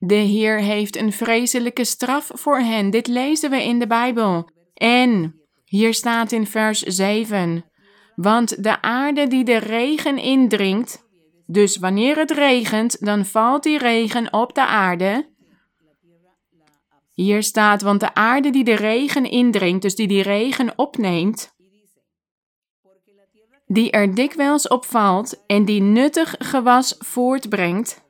De 0.06 0.14
Heer 0.14 0.61
heeft 0.61 0.96
een 0.96 1.12
vreselijke 1.12 1.84
straf 1.84 2.30
voor 2.32 2.58
hen. 2.58 2.90
Dit 2.90 3.06
lezen 3.06 3.50
we 3.50 3.64
in 3.64 3.78
de 3.78 3.87
Bijbel. 3.87 4.50
En 4.75 5.40
hier 5.64 5.94
staat 5.94 6.32
in 6.32 6.46
vers 6.46 6.82
7: 6.82 7.64
Want 8.14 8.62
de 8.62 8.82
aarde 8.82 9.26
die 9.26 9.44
de 9.44 9.56
regen 9.56 10.18
indringt, 10.18 11.04
dus 11.46 11.76
wanneer 11.76 12.16
het 12.16 12.30
regent, 12.30 13.04
dan 13.04 13.25
valt 13.25 13.62
die 13.62 13.78
regen 13.78 14.32
op 14.32 14.54
de 14.54 14.66
aarde. 14.66 15.32
Hier 17.12 17.42
staat, 17.42 17.82
want 17.82 18.00
de 18.00 18.14
aarde 18.14 18.50
die 18.50 18.64
de 18.64 18.75
regen 18.75 19.30
indringt, 19.30 19.82
dus 19.82 19.94
die 19.94 20.08
die 20.08 20.23
regen 20.23 20.73
opneemt, 20.78 21.54
die 23.66 23.90
er 23.90 24.14
dikwijls 24.14 24.68
op 24.68 24.84
valt 24.84 25.44
en 25.46 25.64
die 25.64 25.80
nuttig 25.80 26.34
gewas 26.38 26.94
voortbrengt. 26.99 28.03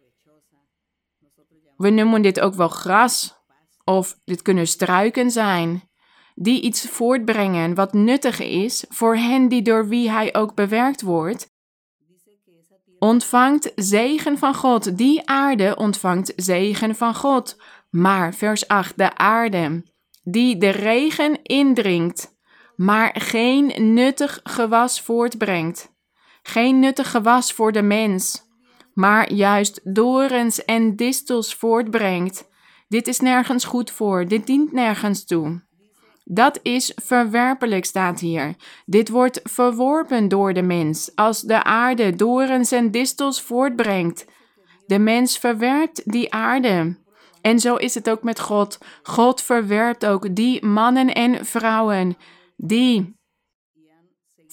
We 1.84 1.90
noemen 1.90 2.22
dit 2.22 2.40
ook 2.40 2.54
wel 2.54 2.68
gras, 2.68 3.36
of 3.84 4.16
dit 4.24 4.42
kunnen 4.42 4.66
struiken 4.66 5.30
zijn, 5.30 5.90
die 6.34 6.60
iets 6.60 6.88
voortbrengen 6.88 7.74
wat 7.74 7.92
nuttig 7.92 8.40
is 8.40 8.84
voor 8.88 9.16
hen 9.16 9.48
die 9.48 9.62
door 9.62 9.88
wie 9.88 10.10
hij 10.10 10.34
ook 10.34 10.54
bewerkt 10.54 11.02
wordt. 11.02 11.52
Ontvangt 12.98 13.72
zegen 13.74 14.38
van 14.38 14.54
God. 14.54 14.98
Die 14.98 15.28
aarde 15.28 15.76
ontvangt 15.76 16.32
zegen 16.36 16.94
van 16.94 17.14
God. 17.14 17.62
Maar, 17.90 18.34
vers 18.34 18.68
8, 18.68 18.98
de 18.98 19.16
aarde, 19.16 19.84
die 20.22 20.56
de 20.56 20.70
regen 20.70 21.42
indringt, 21.42 22.36
maar 22.76 23.14
geen 23.18 23.94
nuttig 23.94 24.40
gewas 24.42 25.00
voortbrengt. 25.00 25.92
Geen 26.42 26.78
nuttig 26.78 27.10
gewas 27.10 27.52
voor 27.52 27.72
de 27.72 27.82
mens, 27.82 28.43
maar 28.94 29.32
juist 29.32 29.80
dorens 29.82 30.64
en 30.64 30.96
distels 30.96 31.54
voortbrengt. 31.54 32.48
Dit 32.88 33.08
is 33.08 33.20
nergens 33.20 33.64
goed 33.64 33.90
voor, 33.90 34.28
dit 34.28 34.46
dient 34.46 34.72
nergens 34.72 35.24
toe. 35.24 35.62
Dat 36.24 36.60
is 36.62 36.92
verwerpelijk, 37.02 37.84
staat 37.84 38.20
hier. 38.20 38.54
Dit 38.86 39.08
wordt 39.08 39.40
verworpen 39.42 40.28
door 40.28 40.52
de 40.52 40.62
mens, 40.62 41.10
als 41.14 41.40
de 41.40 41.64
aarde 41.64 42.16
dorens 42.16 42.72
en 42.72 42.90
distels 42.90 43.42
voortbrengt. 43.42 44.26
De 44.86 44.98
mens 44.98 45.38
verwerpt 45.38 46.12
die 46.12 46.32
aarde. 46.32 46.96
En 47.40 47.60
zo 47.60 47.74
is 47.74 47.94
het 47.94 48.10
ook 48.10 48.22
met 48.22 48.40
God. 48.40 48.78
God 49.02 49.42
verwerpt 49.42 50.06
ook 50.06 50.34
die 50.36 50.64
mannen 50.64 51.14
en 51.14 51.46
vrouwen 51.46 52.16
die 52.56 53.16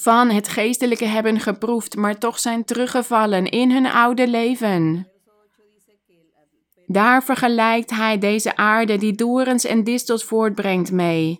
van 0.02 0.30
het 0.30 0.48
geestelijke 0.48 1.06
hebben 1.06 1.40
geproefd, 1.40 1.96
maar 1.96 2.18
toch 2.18 2.40
zijn 2.40 2.66
teruggevallen 2.66 3.46
in 3.46 3.72
hun 3.72 3.86
oude 3.86 4.28
leven. 4.28 5.08
Daar 6.86 7.24
vergelijkt 7.24 7.90
hij 7.90 8.18
deze 8.18 8.56
aarde 8.56 8.98
die 8.98 9.14
dorens 9.14 9.66
en 9.66 9.84
distels 9.84 10.24
voortbrengt 10.24 10.92
mee. 10.92 11.40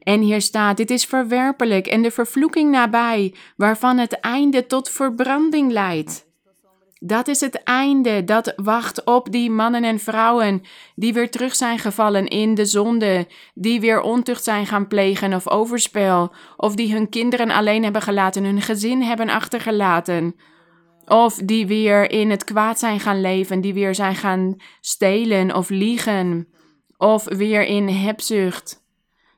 En 0.00 0.20
hier 0.20 0.40
staat: 0.40 0.76
Dit 0.76 0.90
is 0.90 1.04
verwerpelijk 1.04 1.86
en 1.86 2.02
de 2.02 2.10
vervloeking 2.10 2.70
nabij, 2.70 3.34
waarvan 3.56 3.98
het 3.98 4.20
einde 4.20 4.66
tot 4.66 4.88
verbranding 4.88 5.72
leidt. 5.72 6.29
Dat 7.02 7.28
is 7.28 7.40
het 7.40 7.62
einde 7.62 8.24
dat 8.24 8.52
wacht 8.56 9.04
op 9.04 9.32
die 9.32 9.50
mannen 9.50 9.84
en 9.84 9.98
vrouwen 9.98 10.62
die 10.94 11.12
weer 11.12 11.30
terug 11.30 11.54
zijn 11.54 11.78
gevallen 11.78 12.28
in 12.28 12.54
de 12.54 12.64
zonde, 12.64 13.26
die 13.54 13.80
weer 13.80 14.00
ontucht 14.00 14.44
zijn 14.44 14.66
gaan 14.66 14.86
plegen 14.86 15.34
of 15.34 15.48
overspel, 15.48 16.32
of 16.56 16.74
die 16.74 16.92
hun 16.92 17.08
kinderen 17.08 17.50
alleen 17.50 17.82
hebben 17.82 18.02
gelaten, 18.02 18.44
hun 18.44 18.60
gezin 18.60 19.02
hebben 19.02 19.28
achtergelaten, 19.28 20.34
of 21.04 21.34
die 21.34 21.66
weer 21.66 22.10
in 22.10 22.30
het 22.30 22.44
kwaad 22.44 22.78
zijn 22.78 23.00
gaan 23.00 23.20
leven, 23.20 23.60
die 23.60 23.74
weer 23.74 23.94
zijn 23.94 24.16
gaan 24.16 24.56
stelen 24.80 25.54
of 25.54 25.68
liegen, 25.68 26.48
of 26.96 27.24
weer 27.24 27.62
in 27.64 27.88
hebzucht 27.88 28.80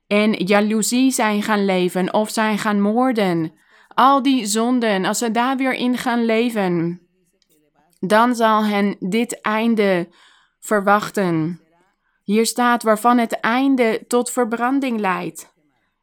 en 0.07 0.33
jaloezie 0.33 1.11
zijn 1.11 1.43
gaan 1.43 1.65
leven 1.65 2.15
of 2.15 2.31
zijn 2.31 2.59
gaan 2.59 2.81
moorden. 2.81 3.53
Al 3.89 4.23
die 4.23 4.47
zonden, 4.47 5.05
als 5.05 5.19
ze 5.19 5.31
daar 5.31 5.57
weer 5.57 5.75
in 5.75 5.99
gaan 5.99 6.25
leven 6.25 7.02
dan 8.07 8.35
zal 8.35 8.65
hen 8.65 8.97
dit 8.99 9.41
einde 9.41 10.09
verwachten. 10.61 11.61
Hier 12.25 12.47
staat 12.47 12.83
waarvan 12.83 13.19
het 13.19 13.41
einde 13.41 14.05
tot 14.09 14.31
verbranding 14.31 15.01
leidt. 15.01 15.55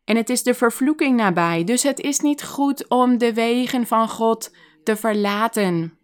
En 0.06 0.16
het 0.16 0.30
is 0.30 0.44
de 0.44 0.54
vervloeking 0.54 1.18
nabij, 1.18 1.64
dus 1.64 1.84
het 1.84 2.00
is 2.00 2.20
niet 2.20 2.44
goed 2.44 2.90
om 2.90 3.18
de 3.18 3.34
wegen 3.34 3.88
van 3.88 4.10
God 4.10 4.56
te 4.84 4.96
verlaten. 4.96 5.98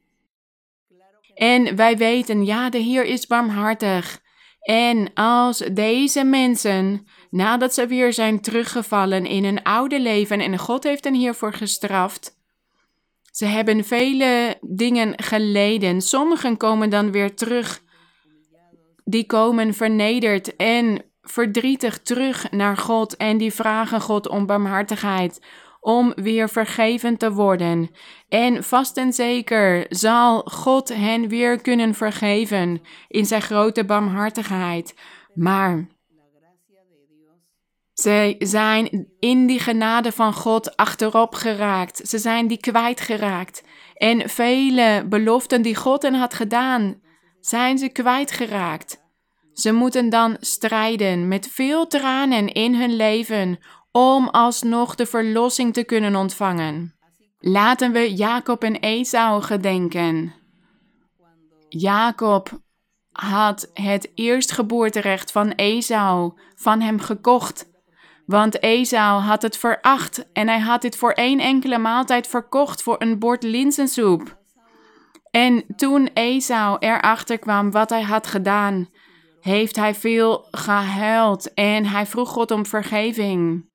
En 1.34 1.76
wij 1.76 1.98
weten, 1.98 2.46
ja, 2.46 2.70
de 2.70 2.78
Heer 2.78 3.04
is 3.04 3.28
barmhartig. 3.28 4.22
En 4.60 5.14
als 5.14 5.58
deze 5.58 6.24
mensen, 6.24 7.08
nadat 7.30 7.74
ze 7.74 7.88
weer 7.88 8.14
zijn 8.14 8.42
teruggevallen 8.42 9.26
in 9.26 9.44
hun 9.44 9.64
oude 9.64 10.00
leven 10.00 10.40
en 10.40 10.58
God 10.58 10.84
heeft 10.84 11.04
hen 11.04 11.14
hiervoor 11.14 11.54
gestraft, 11.54 12.35
ze 13.36 13.46
hebben 13.46 13.84
vele 13.84 14.58
dingen 14.62 15.14
geleden. 15.24 16.02
Sommigen 16.02 16.58
komen 16.58 16.90
dan 16.90 17.12
weer 17.12 17.36
terug. 17.36 17.82
Die 19.04 19.26
komen 19.26 19.74
vernederd 19.74 20.56
en 20.56 21.04
verdrietig 21.22 21.98
terug 21.98 22.52
naar 22.52 22.78
God 22.78 23.18
en 23.18 23.38
die 23.38 23.54
vragen 23.54 24.02
God 24.02 24.28
om 24.28 24.46
barmhartigheid, 24.46 25.42
om 25.80 26.14
weer 26.16 26.50
vergeven 26.50 27.18
te 27.18 27.32
worden. 27.32 27.90
En 28.30 28.64
vast 28.64 28.98
en 28.98 29.14
zeker 29.14 29.86
zal 29.90 30.42
God 30.42 30.94
hen 30.94 31.28
weer 31.28 31.62
kunnen 31.62 31.94
vergeven 31.94 32.82
in 33.08 33.26
zijn 33.26 33.42
grote 33.42 33.86
barmhartigheid. 33.86 34.96
Maar 35.34 35.88
ze 37.96 38.36
zijn 38.40 39.08
in 39.20 39.48
die 39.48 39.60
genade 39.60 40.12
van 40.12 40.34
God 40.34 40.78
achterop 40.78 41.36
geraakt. 41.36 42.08
Ze 42.08 42.18
zijn 42.18 42.48
die 42.48 42.58
kwijtgeraakt. 42.58 43.64
En 43.94 44.30
vele 44.30 45.06
beloften 45.10 45.62
die 45.62 45.76
God 45.76 46.02
hen 46.02 46.14
had 46.14 46.34
gedaan, 46.34 47.02
zijn 47.40 47.78
ze 47.78 47.90
kwijtgeraakt. 47.90 49.04
Ze 49.54 49.72
moeten 49.72 50.10
dan 50.10 50.38
strijden 50.40 51.28
met 51.28 51.48
veel 51.48 51.88
tranen 51.88 52.48
in 52.48 52.76
hun 52.76 52.96
leven 52.96 53.60
om 53.92 54.28
alsnog 54.28 54.96
de 54.96 55.06
verlossing 55.06 55.74
te 55.74 55.84
kunnen 55.84 56.16
ontvangen. 56.16 56.96
Laten 57.40 57.92
we 57.92 58.14
Jacob 58.14 58.64
en 58.64 58.76
Esau 58.76 59.42
gedenken. 59.42 60.34
Jacob 61.70 62.60
had 63.12 63.70
het 63.74 64.12
eerstgeboorterecht 64.14 65.32
van 65.32 65.52
Esau 65.52 66.34
van 66.56 66.82
hem 66.82 67.00
gekocht 67.00 67.74
want 68.26 68.62
Esau 68.62 69.22
had 69.22 69.42
het 69.42 69.58
veracht 69.58 70.32
en 70.34 70.48
hij 70.48 70.60
had 70.60 70.82
dit 70.82 70.98
voor 70.98 71.12
één 71.12 71.40
enkele 71.40 71.78
maaltijd 71.78 72.28
verkocht 72.28 72.84
voor 72.84 72.96
een 73.00 73.20
bord 73.20 73.44
linzensoep. 73.44 74.38
En 75.32 75.64
toen 75.76 76.10
Esau 76.14 76.78
erachter 76.80 77.40
kwam 77.40 77.72
wat 77.72 77.90
hij 77.90 78.02
had 78.02 78.28
gedaan, 78.28 78.90
heeft 79.40 79.76
hij 79.76 79.96
veel 79.96 80.48
gehuild 80.52 81.54
en 81.54 81.86
hij 81.86 82.06
vroeg 82.06 82.30
God 82.30 82.52
om 82.52 82.66
vergeving. 82.66 83.70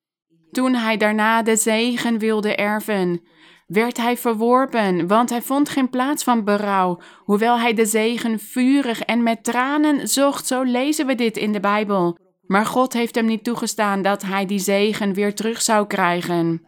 Toen 0.51 0.75
hij 0.75 0.97
daarna 0.97 1.43
de 1.43 1.57
zegen 1.57 2.19
wilde 2.19 2.55
erven, 2.55 3.23
werd 3.67 3.97
hij 3.97 4.17
verworpen, 4.17 5.07
want 5.07 5.31
hij 5.31 5.43
vond 5.43 5.69
geen 5.69 5.91
plaats 5.91 6.25
van 6.25 6.45
berouw, 6.45 7.01
hoewel 7.25 7.59
hij 7.59 7.75
de 7.75 7.87
zegen 7.87 8.39
vurig 8.39 9.01
en 9.01 9.23
met 9.23 9.45
tranen 9.45 10.09
zocht. 10.09 10.47
Zo 10.47 10.63
lezen 10.63 11.07
we 11.07 11.15
dit 11.15 11.37
in 11.37 11.53
de 11.53 11.61
Bijbel. 11.61 12.19
Maar 12.51 12.67
God 12.67 12.93
heeft 12.93 13.15
hem 13.15 13.25
niet 13.25 13.45
toegestaan 13.45 14.03
dat 14.03 14.23
hij 14.23 14.47
die 14.47 14.59
zegen 14.59 15.13
weer 15.13 15.35
terug 15.35 15.63
zou 15.63 15.87
krijgen. 15.87 16.67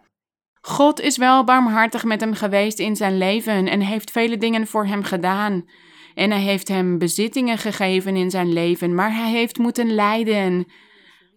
God 0.61 1.01
is 1.01 1.17
wel 1.17 1.45
barmhartig 1.45 2.05
met 2.05 2.21
hem 2.21 2.35
geweest 2.35 2.79
in 2.79 2.97
zijn 2.97 3.19
leven 3.19 3.69
en 3.69 3.81
heeft 3.81 4.11
vele 4.11 4.39
dingen 4.39 4.67
voor 4.67 4.87
hem 4.87 5.03
gedaan. 5.03 5.69
En 6.15 6.31
hij 6.31 6.41
heeft 6.41 6.69
hem 6.69 6.99
bezittingen 6.99 7.59
gegeven 7.59 8.17
in 8.17 8.31
zijn 8.31 8.53
leven, 8.53 8.95
maar 8.95 9.15
hij 9.15 9.31
heeft 9.31 9.59
moeten 9.59 9.95
lijden. 9.95 10.67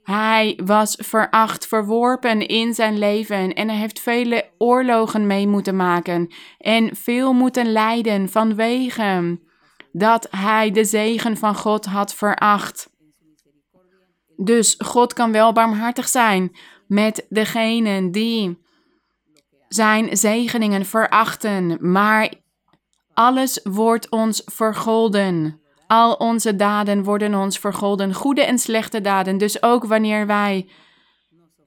Hij 0.04 0.60
was 0.66 0.98
veracht, 1.02 1.68
verworpen 1.68 2.48
in 2.48 2.74
zijn 2.74 2.98
leven 2.98 3.54
en 3.54 3.70
hij 3.70 3.78
heeft 3.78 4.00
vele 4.00 4.50
oorlogen 4.58 5.28
mee 5.28 5.48
moeten 5.48 5.76
maken 5.76 6.34
en 6.58 6.96
veel 6.96 7.34
moeten 7.34 7.72
lijden 7.72 8.30
vanwege 8.30 9.40
dat 9.92 10.28
hij 10.32 10.72
de 10.72 10.84
zegen 10.84 11.38
van 11.38 11.56
God 11.56 11.86
had 11.86 12.16
veracht. 12.16 12.94
Dus 14.36 14.76
God 14.78 15.14
kan 15.14 15.32
wel 15.32 15.54
barmhartig 15.54 16.08
zijn 16.08 16.56
met 16.88 17.26
degenen 17.30 18.12
die 18.12 18.64
zijn 19.68 20.18
zegeningen 20.18 20.86
verachten, 20.86 21.78
maar 21.92 22.34
alles 23.14 23.60
wordt 23.64 24.10
ons 24.10 24.42
vergolden. 24.46 25.60
Al 25.88 26.14
onze 26.14 26.56
daden 26.56 27.04
worden 27.04 27.36
ons 27.36 27.60
vergolden, 27.60 28.14
goede 28.14 28.44
en 28.44 28.60
slechte 28.60 29.02
daden. 29.02 29.38
Dus 29.38 29.64
ook 29.64 29.86
wanneer 29.86 30.28
wij 30.28 30.70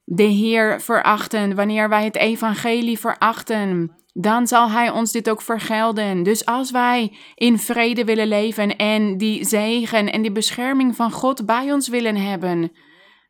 de 0.04 0.22
Heer 0.22 0.80
verachten, 0.80 1.54
wanneer 1.54 1.88
wij 1.88 2.04
het 2.04 2.16
evangelie 2.16 2.98
verachten, 2.98 3.96
dan 4.20 4.46
zal 4.46 4.70
Hij 4.70 4.90
ons 4.90 5.12
dit 5.12 5.30
ook 5.30 5.42
vergelden. 5.42 6.22
Dus 6.22 6.44
als 6.44 6.70
wij 6.70 7.16
in 7.34 7.58
vrede 7.58 8.04
willen 8.04 8.28
leven 8.28 8.76
en 8.76 9.18
die 9.18 9.44
zegen 9.44 10.12
en 10.12 10.22
die 10.22 10.32
bescherming 10.32 10.96
van 10.96 11.12
God 11.12 11.46
bij 11.46 11.72
ons 11.72 11.88
willen 11.88 12.16
hebben, 12.16 12.72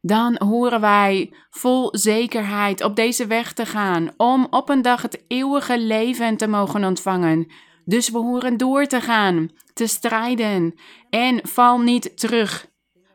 dan 0.01 0.37
horen 0.39 0.81
wij 0.81 1.33
vol 1.51 1.89
zekerheid 1.91 2.85
op 2.85 2.97
deze 2.97 3.27
weg 3.27 3.53
te 3.53 3.67
gaan 3.67 4.11
om 4.17 4.47
op 4.51 4.69
een 4.69 4.83
dag 4.83 5.03
het 5.03 5.25
eeuwige 5.29 5.81
leven 5.81 6.37
te 6.37 6.47
mogen 6.47 6.85
ontvangen. 6.85 7.47
Dus 7.85 8.11
we 8.11 8.19
horen 8.19 8.57
door 8.57 8.87
te 8.87 9.01
gaan, 9.01 9.51
te 9.73 9.87
strijden 9.87 10.75
en 11.11 11.41
val 11.43 11.79
niet 11.79 12.19
terug. 12.19 12.67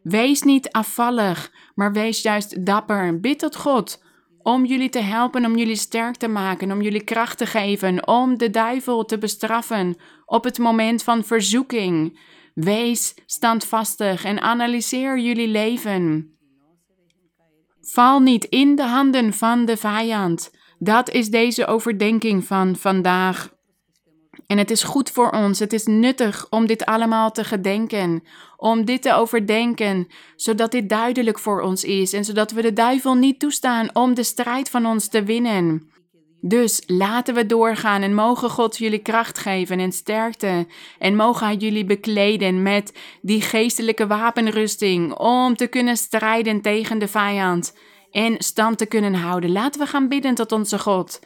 Wees 0.04 0.42
niet 0.42 0.72
afvallig, 0.72 1.52
maar 1.76 1.92
wees 1.92 2.22
juist 2.22 2.66
dapper. 2.66 3.20
Bid 3.20 3.40
tot 3.40 3.56
God 3.56 4.03
om 4.44 4.66
jullie 4.66 4.90
te 4.90 5.00
helpen, 5.00 5.46
om 5.46 5.58
jullie 5.58 5.76
sterk 5.76 6.16
te 6.16 6.28
maken, 6.28 6.72
om 6.72 6.82
jullie 6.82 7.04
kracht 7.04 7.38
te 7.38 7.46
geven, 7.46 8.08
om 8.08 8.38
de 8.38 8.50
duivel 8.50 9.06
te 9.06 9.18
bestraffen 9.18 9.96
op 10.26 10.44
het 10.44 10.58
moment 10.58 11.04
van 11.04 11.24
verzoeking. 11.24 12.20
Wees 12.54 13.14
standvastig 13.26 14.24
en 14.24 14.42
analyseer 14.42 15.20
jullie 15.20 15.48
leven. 15.48 16.36
Val 17.82 18.20
niet 18.20 18.44
in 18.44 18.76
de 18.76 18.84
handen 18.84 19.34
van 19.34 19.66
de 19.66 19.78
vijand. 19.78 20.52
Dat 20.80 21.10
is 21.10 21.30
deze 21.30 21.66
overdenking 21.66 22.46
van 22.46 22.76
vandaag. 22.76 23.52
En 24.48 24.58
het 24.58 24.72
is 24.72 24.84
goed 24.84 25.10
voor 25.10 25.30
ons, 25.30 25.60
het 25.60 25.74
is 25.74 25.86
nuttig 25.86 26.48
om 26.50 26.66
dit 26.66 26.86
allemaal 26.86 27.32
te 27.32 27.44
gedenken, 27.44 28.24
om 28.64 28.86
dit 28.86 29.02
te 29.02 29.14
overdenken, 29.14 30.08
zodat 30.36 30.72
dit 30.72 30.90
duidelijk 30.90 31.40
voor 31.40 31.62
ons 31.62 31.84
is 31.84 32.14
en 32.14 32.26
zodat 32.26 32.52
we 32.52 32.62
de 32.62 32.74
duivel 32.74 33.14
niet 33.14 33.40
toestaan 33.40 33.90
om 33.96 34.14
de 34.14 34.24
strijd 34.24 34.70
van 34.70 34.86
ons 34.86 35.08
te 35.08 35.24
winnen. 35.24 35.92
Dus 36.42 36.84
laten 36.86 37.34
we 37.34 37.46
doorgaan 37.46 38.02
en 38.02 38.14
mogen 38.14 38.50
God 38.50 38.78
jullie 38.78 39.00
kracht 39.00 39.38
geven 39.38 39.80
en 39.80 39.92
sterkte. 39.92 40.68
En 41.00 41.16
mogen 41.16 41.46
Hij 41.46 41.56
jullie 41.56 41.86
bekleden 41.86 42.62
met 42.62 42.94
die 43.22 43.42
geestelijke 43.42 44.08
wapenrusting 44.08 45.14
om 45.14 45.56
te 45.56 45.68
kunnen 45.68 45.98
strijden 45.98 46.62
tegen 46.62 47.00
de 47.00 47.08
vijand 47.08 47.78
en 48.12 48.36
stand 48.38 48.78
te 48.78 48.86
kunnen 48.86 49.14
houden. 49.14 49.52
Laten 49.52 49.82
we 49.82 49.88
gaan 49.88 50.08
bidden 50.08 50.36
tot 50.36 50.52
onze 50.52 50.80
God. 50.80 51.20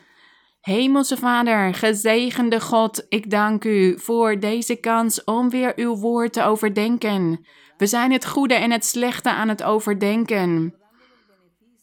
Hemelse 0.68 1.18
Vader, 1.18 1.74
gezegende 1.74 2.62
God, 2.62 3.06
ik 3.10 3.30
dank 3.30 3.64
u 3.64 4.00
voor 4.00 4.40
deze 4.40 4.76
kans 4.76 5.24
om 5.24 5.50
weer 5.50 5.74
uw 5.76 5.96
woord 5.96 6.34
te 6.34 6.44
overdenken. 6.44 7.46
We 7.78 7.86
zijn 7.86 8.12
het 8.12 8.26
goede 8.26 8.54
en 8.54 8.72
het 8.72 8.86
slechte 8.86 9.30
aan 9.30 9.48
het 9.48 9.64
overdenken. 9.64 10.76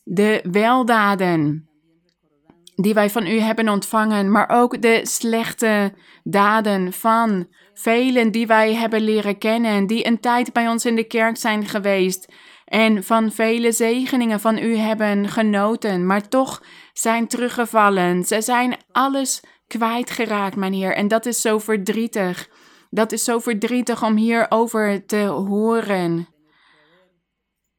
De 0.03 0.45
weldaden 0.51 1.69
die 2.75 2.95
wij 2.95 3.11
van 3.11 3.27
u 3.27 3.39
hebben 3.39 3.69
ontvangen, 3.69 4.31
maar 4.31 4.49
ook 4.49 4.83
de 4.83 5.01
slechte 5.03 5.93
daden 6.25 6.93
van 6.93 7.49
velen 7.75 8.31
die 8.31 8.47
wij 8.47 8.75
hebben 8.75 9.01
leren 9.01 9.39
kennen, 9.39 9.87
die 9.87 10.07
een 10.07 10.21
tijd 10.21 10.53
bij 10.53 10.69
ons 10.69 10.85
in 10.85 10.97
de 10.97 11.05
kerk 11.07 11.37
zijn 11.37 11.67
geweest 11.67 12.33
en 12.65 13.05
van 13.05 13.33
vele 13.33 13.73
zegeningen 13.73 14.41
van 14.41 14.59
u 14.59 14.77
hebben 14.77 15.29
genoten, 15.29 16.07
maar 16.07 16.29
toch 16.29 16.63
zijn 16.93 17.27
teruggevallen. 17.29 18.25
Ze 18.25 18.41
zijn 18.41 18.77
alles 18.93 19.43
kwijtgeraakt, 19.67 20.57
mijn 20.57 20.73
Heer, 20.73 20.95
en 20.95 21.09
dat 21.09 21.27
is 21.27 21.41
zo 21.41 21.59
verdrietig. 21.59 22.49
Dat 22.91 23.13
is 23.13 23.25
zo 23.25 23.39
verdrietig 23.39 24.03
om 24.03 24.17
hierover 24.17 25.07
te 25.07 25.25
horen. 25.27 26.29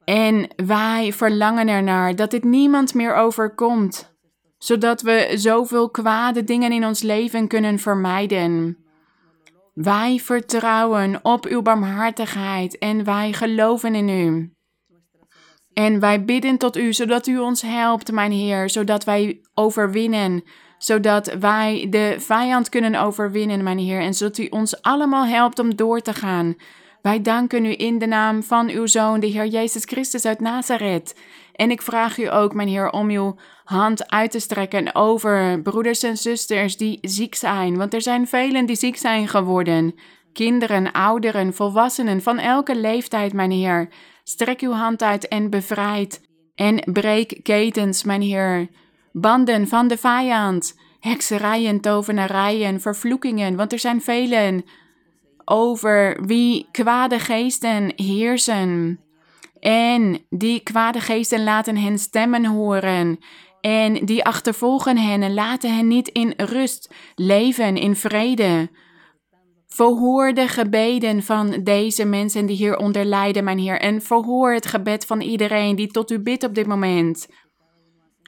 En 0.04 0.48
wij 0.65 1.13
verlangen 1.13 1.67
ernaar 1.67 2.15
dat 2.15 2.32
dit 2.32 2.43
niemand 2.43 2.93
meer 2.93 3.15
overkomt 3.15 4.15
zodat 4.58 5.02
we 5.02 5.32
zoveel 5.36 5.89
kwade 5.89 6.43
dingen 6.43 6.71
in 6.71 6.86
ons 6.86 7.02
leven 7.02 7.48
kunnen 7.48 7.80
vermijden. 7.80 8.78
Wij 9.74 10.19
vertrouwen 10.19 11.19
op 11.21 11.45
uw 11.45 11.62
barmhartigheid 11.62 12.78
en 12.78 13.04
wij 13.04 13.34
geloven 13.34 13.95
in 13.95 14.10
u. 14.10 14.55
En 15.75 15.99
wij 15.99 16.25
bidden 16.25 16.57
tot 16.57 16.77
u, 16.77 16.93
zodat 16.93 17.27
u 17.27 17.38
ons 17.38 17.61
helpt, 17.61 18.11
mijn 18.11 18.31
Heer, 18.31 18.69
zodat 18.69 19.03
wij 19.03 19.39
overwinnen, 19.53 20.43
zodat 20.77 21.33
wij 21.39 21.88
de 21.89 22.15
vijand 22.17 22.69
kunnen 22.69 23.01
overwinnen, 23.01 23.63
mijn 23.63 23.77
Heer, 23.77 23.99
en 23.99 24.13
zodat 24.13 24.38
u 24.38 24.47
ons 24.49 24.81
allemaal 24.81 25.25
helpt 25.25 25.59
om 25.59 25.75
door 25.75 26.01
te 26.01 26.13
gaan. 26.13 26.55
Wij 27.01 27.21
danken 27.21 27.65
u 27.65 27.73
in 27.77 27.97
de 27.97 28.05
naam 28.05 28.43
van 28.43 28.69
uw 28.69 28.85
Zoon, 28.85 29.19
de 29.19 29.27
Heer 29.27 29.45
Jezus 29.45 29.83
Christus 29.83 30.25
uit 30.25 30.39
Nazareth. 30.39 31.15
En 31.53 31.71
ik 31.71 31.81
vraag 31.81 32.17
u 32.17 32.31
ook, 32.31 32.53
mijn 32.53 32.67
Heer, 32.67 32.89
om 32.89 33.09
uw 33.09 33.35
hand 33.63 34.11
uit 34.11 34.31
te 34.31 34.39
strekken 34.39 34.95
over 34.95 35.61
broeders 35.61 36.03
en 36.03 36.17
zusters 36.17 36.77
die 36.77 36.97
ziek 37.01 37.35
zijn. 37.35 37.77
Want 37.77 37.93
er 37.93 38.01
zijn 38.01 38.27
velen 38.27 38.65
die 38.65 38.75
ziek 38.75 38.97
zijn 38.97 39.27
geworden. 39.27 39.95
Kinderen, 40.33 40.91
ouderen, 40.91 41.53
volwassenen 41.53 42.21
van 42.21 42.39
elke 42.39 42.75
leeftijd, 42.75 43.33
mijn 43.33 43.51
Heer. 43.51 43.89
Strek 44.27 44.61
uw 44.61 44.71
hand 44.71 45.01
uit 45.01 45.27
en 45.27 45.49
bevrijd. 45.49 46.21
En 46.55 46.83
breek 46.93 47.39
ketens, 47.43 48.03
mijn 48.03 48.21
Heer. 48.21 48.69
Banden 49.11 49.67
van 49.67 49.88
de 49.88 49.97
vijand. 49.97 50.79
Hekserijen, 50.99 51.81
tovenarijen, 51.81 52.81
vervloekingen. 52.81 53.55
Want 53.55 53.71
er 53.71 53.79
zijn 53.79 54.01
velen 54.01 54.65
over 55.43 56.25
wie 56.25 56.67
kwade 56.71 57.19
geesten 57.19 57.93
heersen. 57.95 58.99
En 59.59 60.25
die 60.29 60.59
kwade 60.59 60.99
geesten 60.99 61.43
laten 61.43 61.77
hen 61.77 61.99
stemmen 61.99 62.45
horen. 62.45 63.19
En 63.61 64.05
die 64.05 64.23
achtervolgen 64.23 64.97
hen 64.97 65.21
en 65.21 65.33
laten 65.33 65.75
hen 65.75 65.88
niet 65.88 66.07
in 66.07 66.33
rust 66.38 66.93
leven, 67.15 67.77
in 67.77 67.95
vrede. 67.95 68.69
Verhoor 69.67 70.34
de 70.34 70.47
gebeden 70.47 71.23
van 71.23 71.49
deze 71.63 72.06
mensen 72.06 72.45
die 72.45 72.56
hieronder 72.56 73.06
lijden, 73.06 73.43
mijn 73.43 73.58
Heer. 73.58 73.80
En 73.80 74.01
verhoor 74.01 74.54
het 74.54 74.65
gebed 74.65 75.06
van 75.06 75.21
iedereen 75.21 75.75
die 75.75 75.88
tot 75.88 76.12
u 76.12 76.19
bidt 76.19 76.43
op 76.43 76.56
dit 76.56 76.67
moment. 76.67 77.28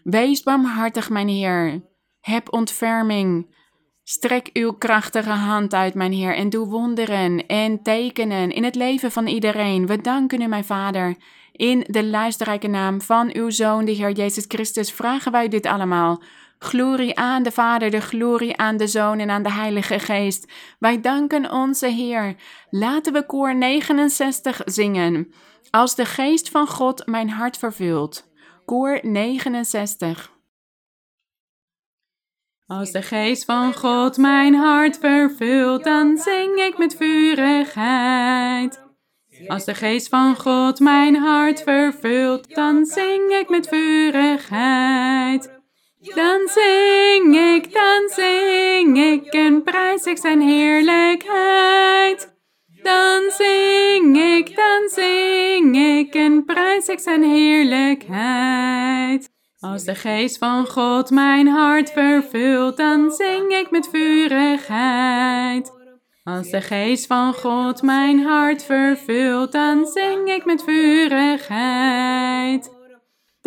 Wees 0.04 0.44
barmhartig, 0.44 1.10
mijn 1.10 1.28
Heer. 1.28 1.82
Heb 2.20 2.54
ontferming. 2.54 3.56
Strek 4.04 4.50
uw 4.54 4.72
krachtige 4.72 5.30
hand 5.30 5.74
uit, 5.74 5.94
mijn 5.94 6.12
Heer, 6.12 6.36
en 6.36 6.50
doe 6.50 6.68
wonderen 6.68 7.46
en 7.48 7.84
tekenen 7.84 8.52
in 8.52 8.64
het 8.64 8.76
leven 8.76 9.12
van 9.12 9.28
iedereen. 9.28 9.88
We 9.88 10.02
danken 10.02 10.42
u, 10.42 10.48
mijn 10.48 10.64
Vader. 10.64 11.16
In 11.52 11.86
de 11.88 12.06
luisterrijke 12.06 12.68
naam 12.68 13.02
van 13.02 13.30
uw 13.34 13.50
Zoon, 13.50 13.86
de 13.86 13.92
Heer 13.92 14.12
Jezus 14.12 14.46
Christus, 14.48 14.92
vragen 14.92 15.32
wij 15.32 15.48
dit 15.48 15.66
allemaal. 15.66 16.22
Glorie 16.60 17.16
aan 17.18 17.44
de 17.44 17.52
Vader, 17.52 17.92
de 17.92 18.02
glorie 18.02 18.58
aan 18.58 18.78
de 18.78 18.88
Zoon 18.88 19.20
en 19.20 19.30
aan 19.30 19.44
de 19.44 19.52
Heilige 19.52 20.00
Geest. 20.00 20.52
Wij 20.80 21.02
danken 21.02 21.52
onze 21.52 21.88
Heer. 21.88 22.36
Laten 22.70 23.14
we 23.14 23.26
koor 23.26 23.56
69 23.56 24.62
zingen. 24.66 25.34
Als 25.70 25.96
de 25.96 26.06
Geest 26.06 26.50
van 26.50 26.68
God 26.68 27.06
mijn 27.06 27.30
hart 27.30 27.58
vervult. 27.58 28.32
Koor 28.66 29.00
69. 29.02 30.36
Als 32.68 32.92
de 32.92 33.02
geest 33.02 33.46
van 33.46 33.74
God 33.74 34.18
mijn 34.18 34.56
hart 34.56 34.98
vervult, 34.98 35.84
dan 35.84 36.18
zing 36.18 36.56
ik 36.56 36.78
met 36.78 36.96
vurigheid. 36.96 38.82
Als 39.48 39.66
de 39.66 39.76
geest 39.76 40.10
van 40.10 40.36
God 40.36 40.80
mijn 40.80 41.16
hart 41.16 41.64
vervult, 41.64 42.56
dan 42.56 42.86
zing 42.86 43.32
ik 43.32 43.50
met 43.50 43.68
vurigheid. 43.68 45.57
Dan 46.16 46.48
zing 46.48 47.38
ik, 47.38 47.74
dan 47.74 48.10
zing 48.16 48.98
ik 48.98 49.34
en 49.34 49.64
prijs 49.64 50.04
ik 50.04 50.18
zijn 50.18 50.42
heerlijkheid. 50.42 52.36
Dan 52.84 53.22
zing 53.38 54.18
ik, 54.18 54.56
dan 54.56 54.90
zing 54.90 55.78
ik 55.78 56.16
en 56.16 56.46
prijs 56.46 56.88
ik 56.88 57.00
zijn 57.00 57.24
heerlijkheid. 57.24 59.30
Als 59.60 59.84
de 59.84 59.96
geest 59.96 60.38
van 60.38 60.68
God 60.68 61.10
mijn 61.10 61.48
hart 61.48 61.92
vervult, 61.92 62.78
dan 62.78 63.12
zing 63.12 63.54
ik 63.54 63.72
met 63.72 63.90
vurigheid. 63.90 65.72
Als 66.24 66.50
de 66.50 66.62
geest 66.62 67.08
van 67.08 67.34
God 67.34 67.82
mijn 67.82 68.26
hart 68.26 68.64
vervult, 68.64 69.52
dan 69.52 69.86
zing 69.86 70.30
ik 70.30 70.46
met 70.46 70.64
vurigheid. 70.64 72.76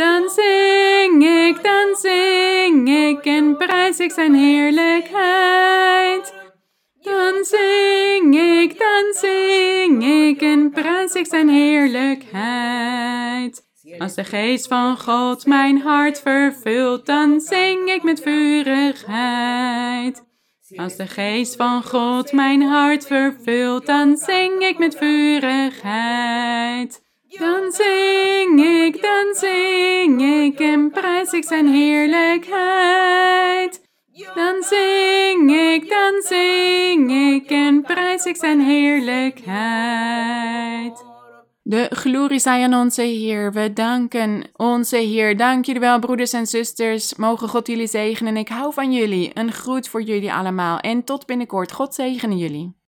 Dan 0.00 0.28
zing 0.28 1.24
ik, 1.24 1.62
dan 1.62 1.96
zing 1.96 2.88
ik 2.88 3.24
en 3.24 3.56
prijs 3.56 3.98
ik 3.98 4.12
zijn 4.12 4.34
heerlijkheid. 4.34 6.34
Dan 7.02 7.44
zing 7.44 8.36
ik, 8.36 8.78
dan 8.78 9.12
zing 9.12 10.04
ik 10.04 10.42
en 10.42 10.70
prijs 10.70 11.14
ik 11.14 11.26
zijn 11.26 11.48
heerlijkheid. 11.48 13.62
Als 13.98 14.14
de 14.14 14.24
geest 14.24 14.68
van 14.68 14.98
God 14.98 15.46
mijn 15.46 15.80
hart 15.80 16.20
vervult, 16.20 17.06
dan 17.06 17.40
zing 17.40 17.90
ik 17.90 18.02
met 18.02 18.22
vurigheid. 18.22 20.24
Als 20.76 20.96
de 20.96 21.06
geest 21.06 21.56
van 21.56 21.82
God 21.82 22.32
mijn 22.32 22.62
hart 22.62 23.06
vervult, 23.06 23.86
dan 23.86 24.16
zing 24.16 24.62
ik 24.62 24.78
met 24.78 24.96
vurigheid. 24.96 27.10
Dan 27.40 27.72
zing 27.72 28.64
ik, 28.64 29.03
dan 29.03 29.35
zing 29.35 30.22
ik 30.22 30.61
en 30.61 30.90
prijs 30.90 31.33
ik 31.33 31.44
zijn 31.44 31.68
heerlijkheid. 31.68 33.83
Dan 34.35 34.62
zing 34.62 35.50
ik, 35.50 35.88
dan 35.88 36.22
zing 36.22 37.12
ik 37.12 37.50
en 37.50 37.83
prijs 37.83 38.24
ik 38.24 38.37
zijn 38.37 38.61
heerlijkheid. 38.61 41.05
De 41.62 41.87
glorie 41.90 42.38
zij 42.38 42.62
aan 42.62 42.74
onze 42.74 43.03
Heer. 43.03 43.53
We 43.53 43.72
danken 43.72 44.50
onze 44.57 44.96
Heer. 44.96 45.37
Dank 45.37 45.64
jullie 45.64 45.81
wel, 45.81 45.98
broeders 45.98 46.33
en 46.33 46.46
zusters. 46.46 47.14
Mogen 47.14 47.48
God 47.48 47.66
jullie 47.66 47.87
zegenen. 47.87 48.37
Ik 48.37 48.48
hou 48.48 48.72
van 48.72 48.92
jullie. 48.92 49.31
Een 49.35 49.53
groet 49.53 49.88
voor 49.88 50.03
jullie 50.03 50.33
allemaal. 50.33 50.79
En 50.79 51.05
tot 51.05 51.26
binnenkort. 51.26 51.72
God 51.72 51.94
zegene 51.94 52.37
jullie. 52.37 52.80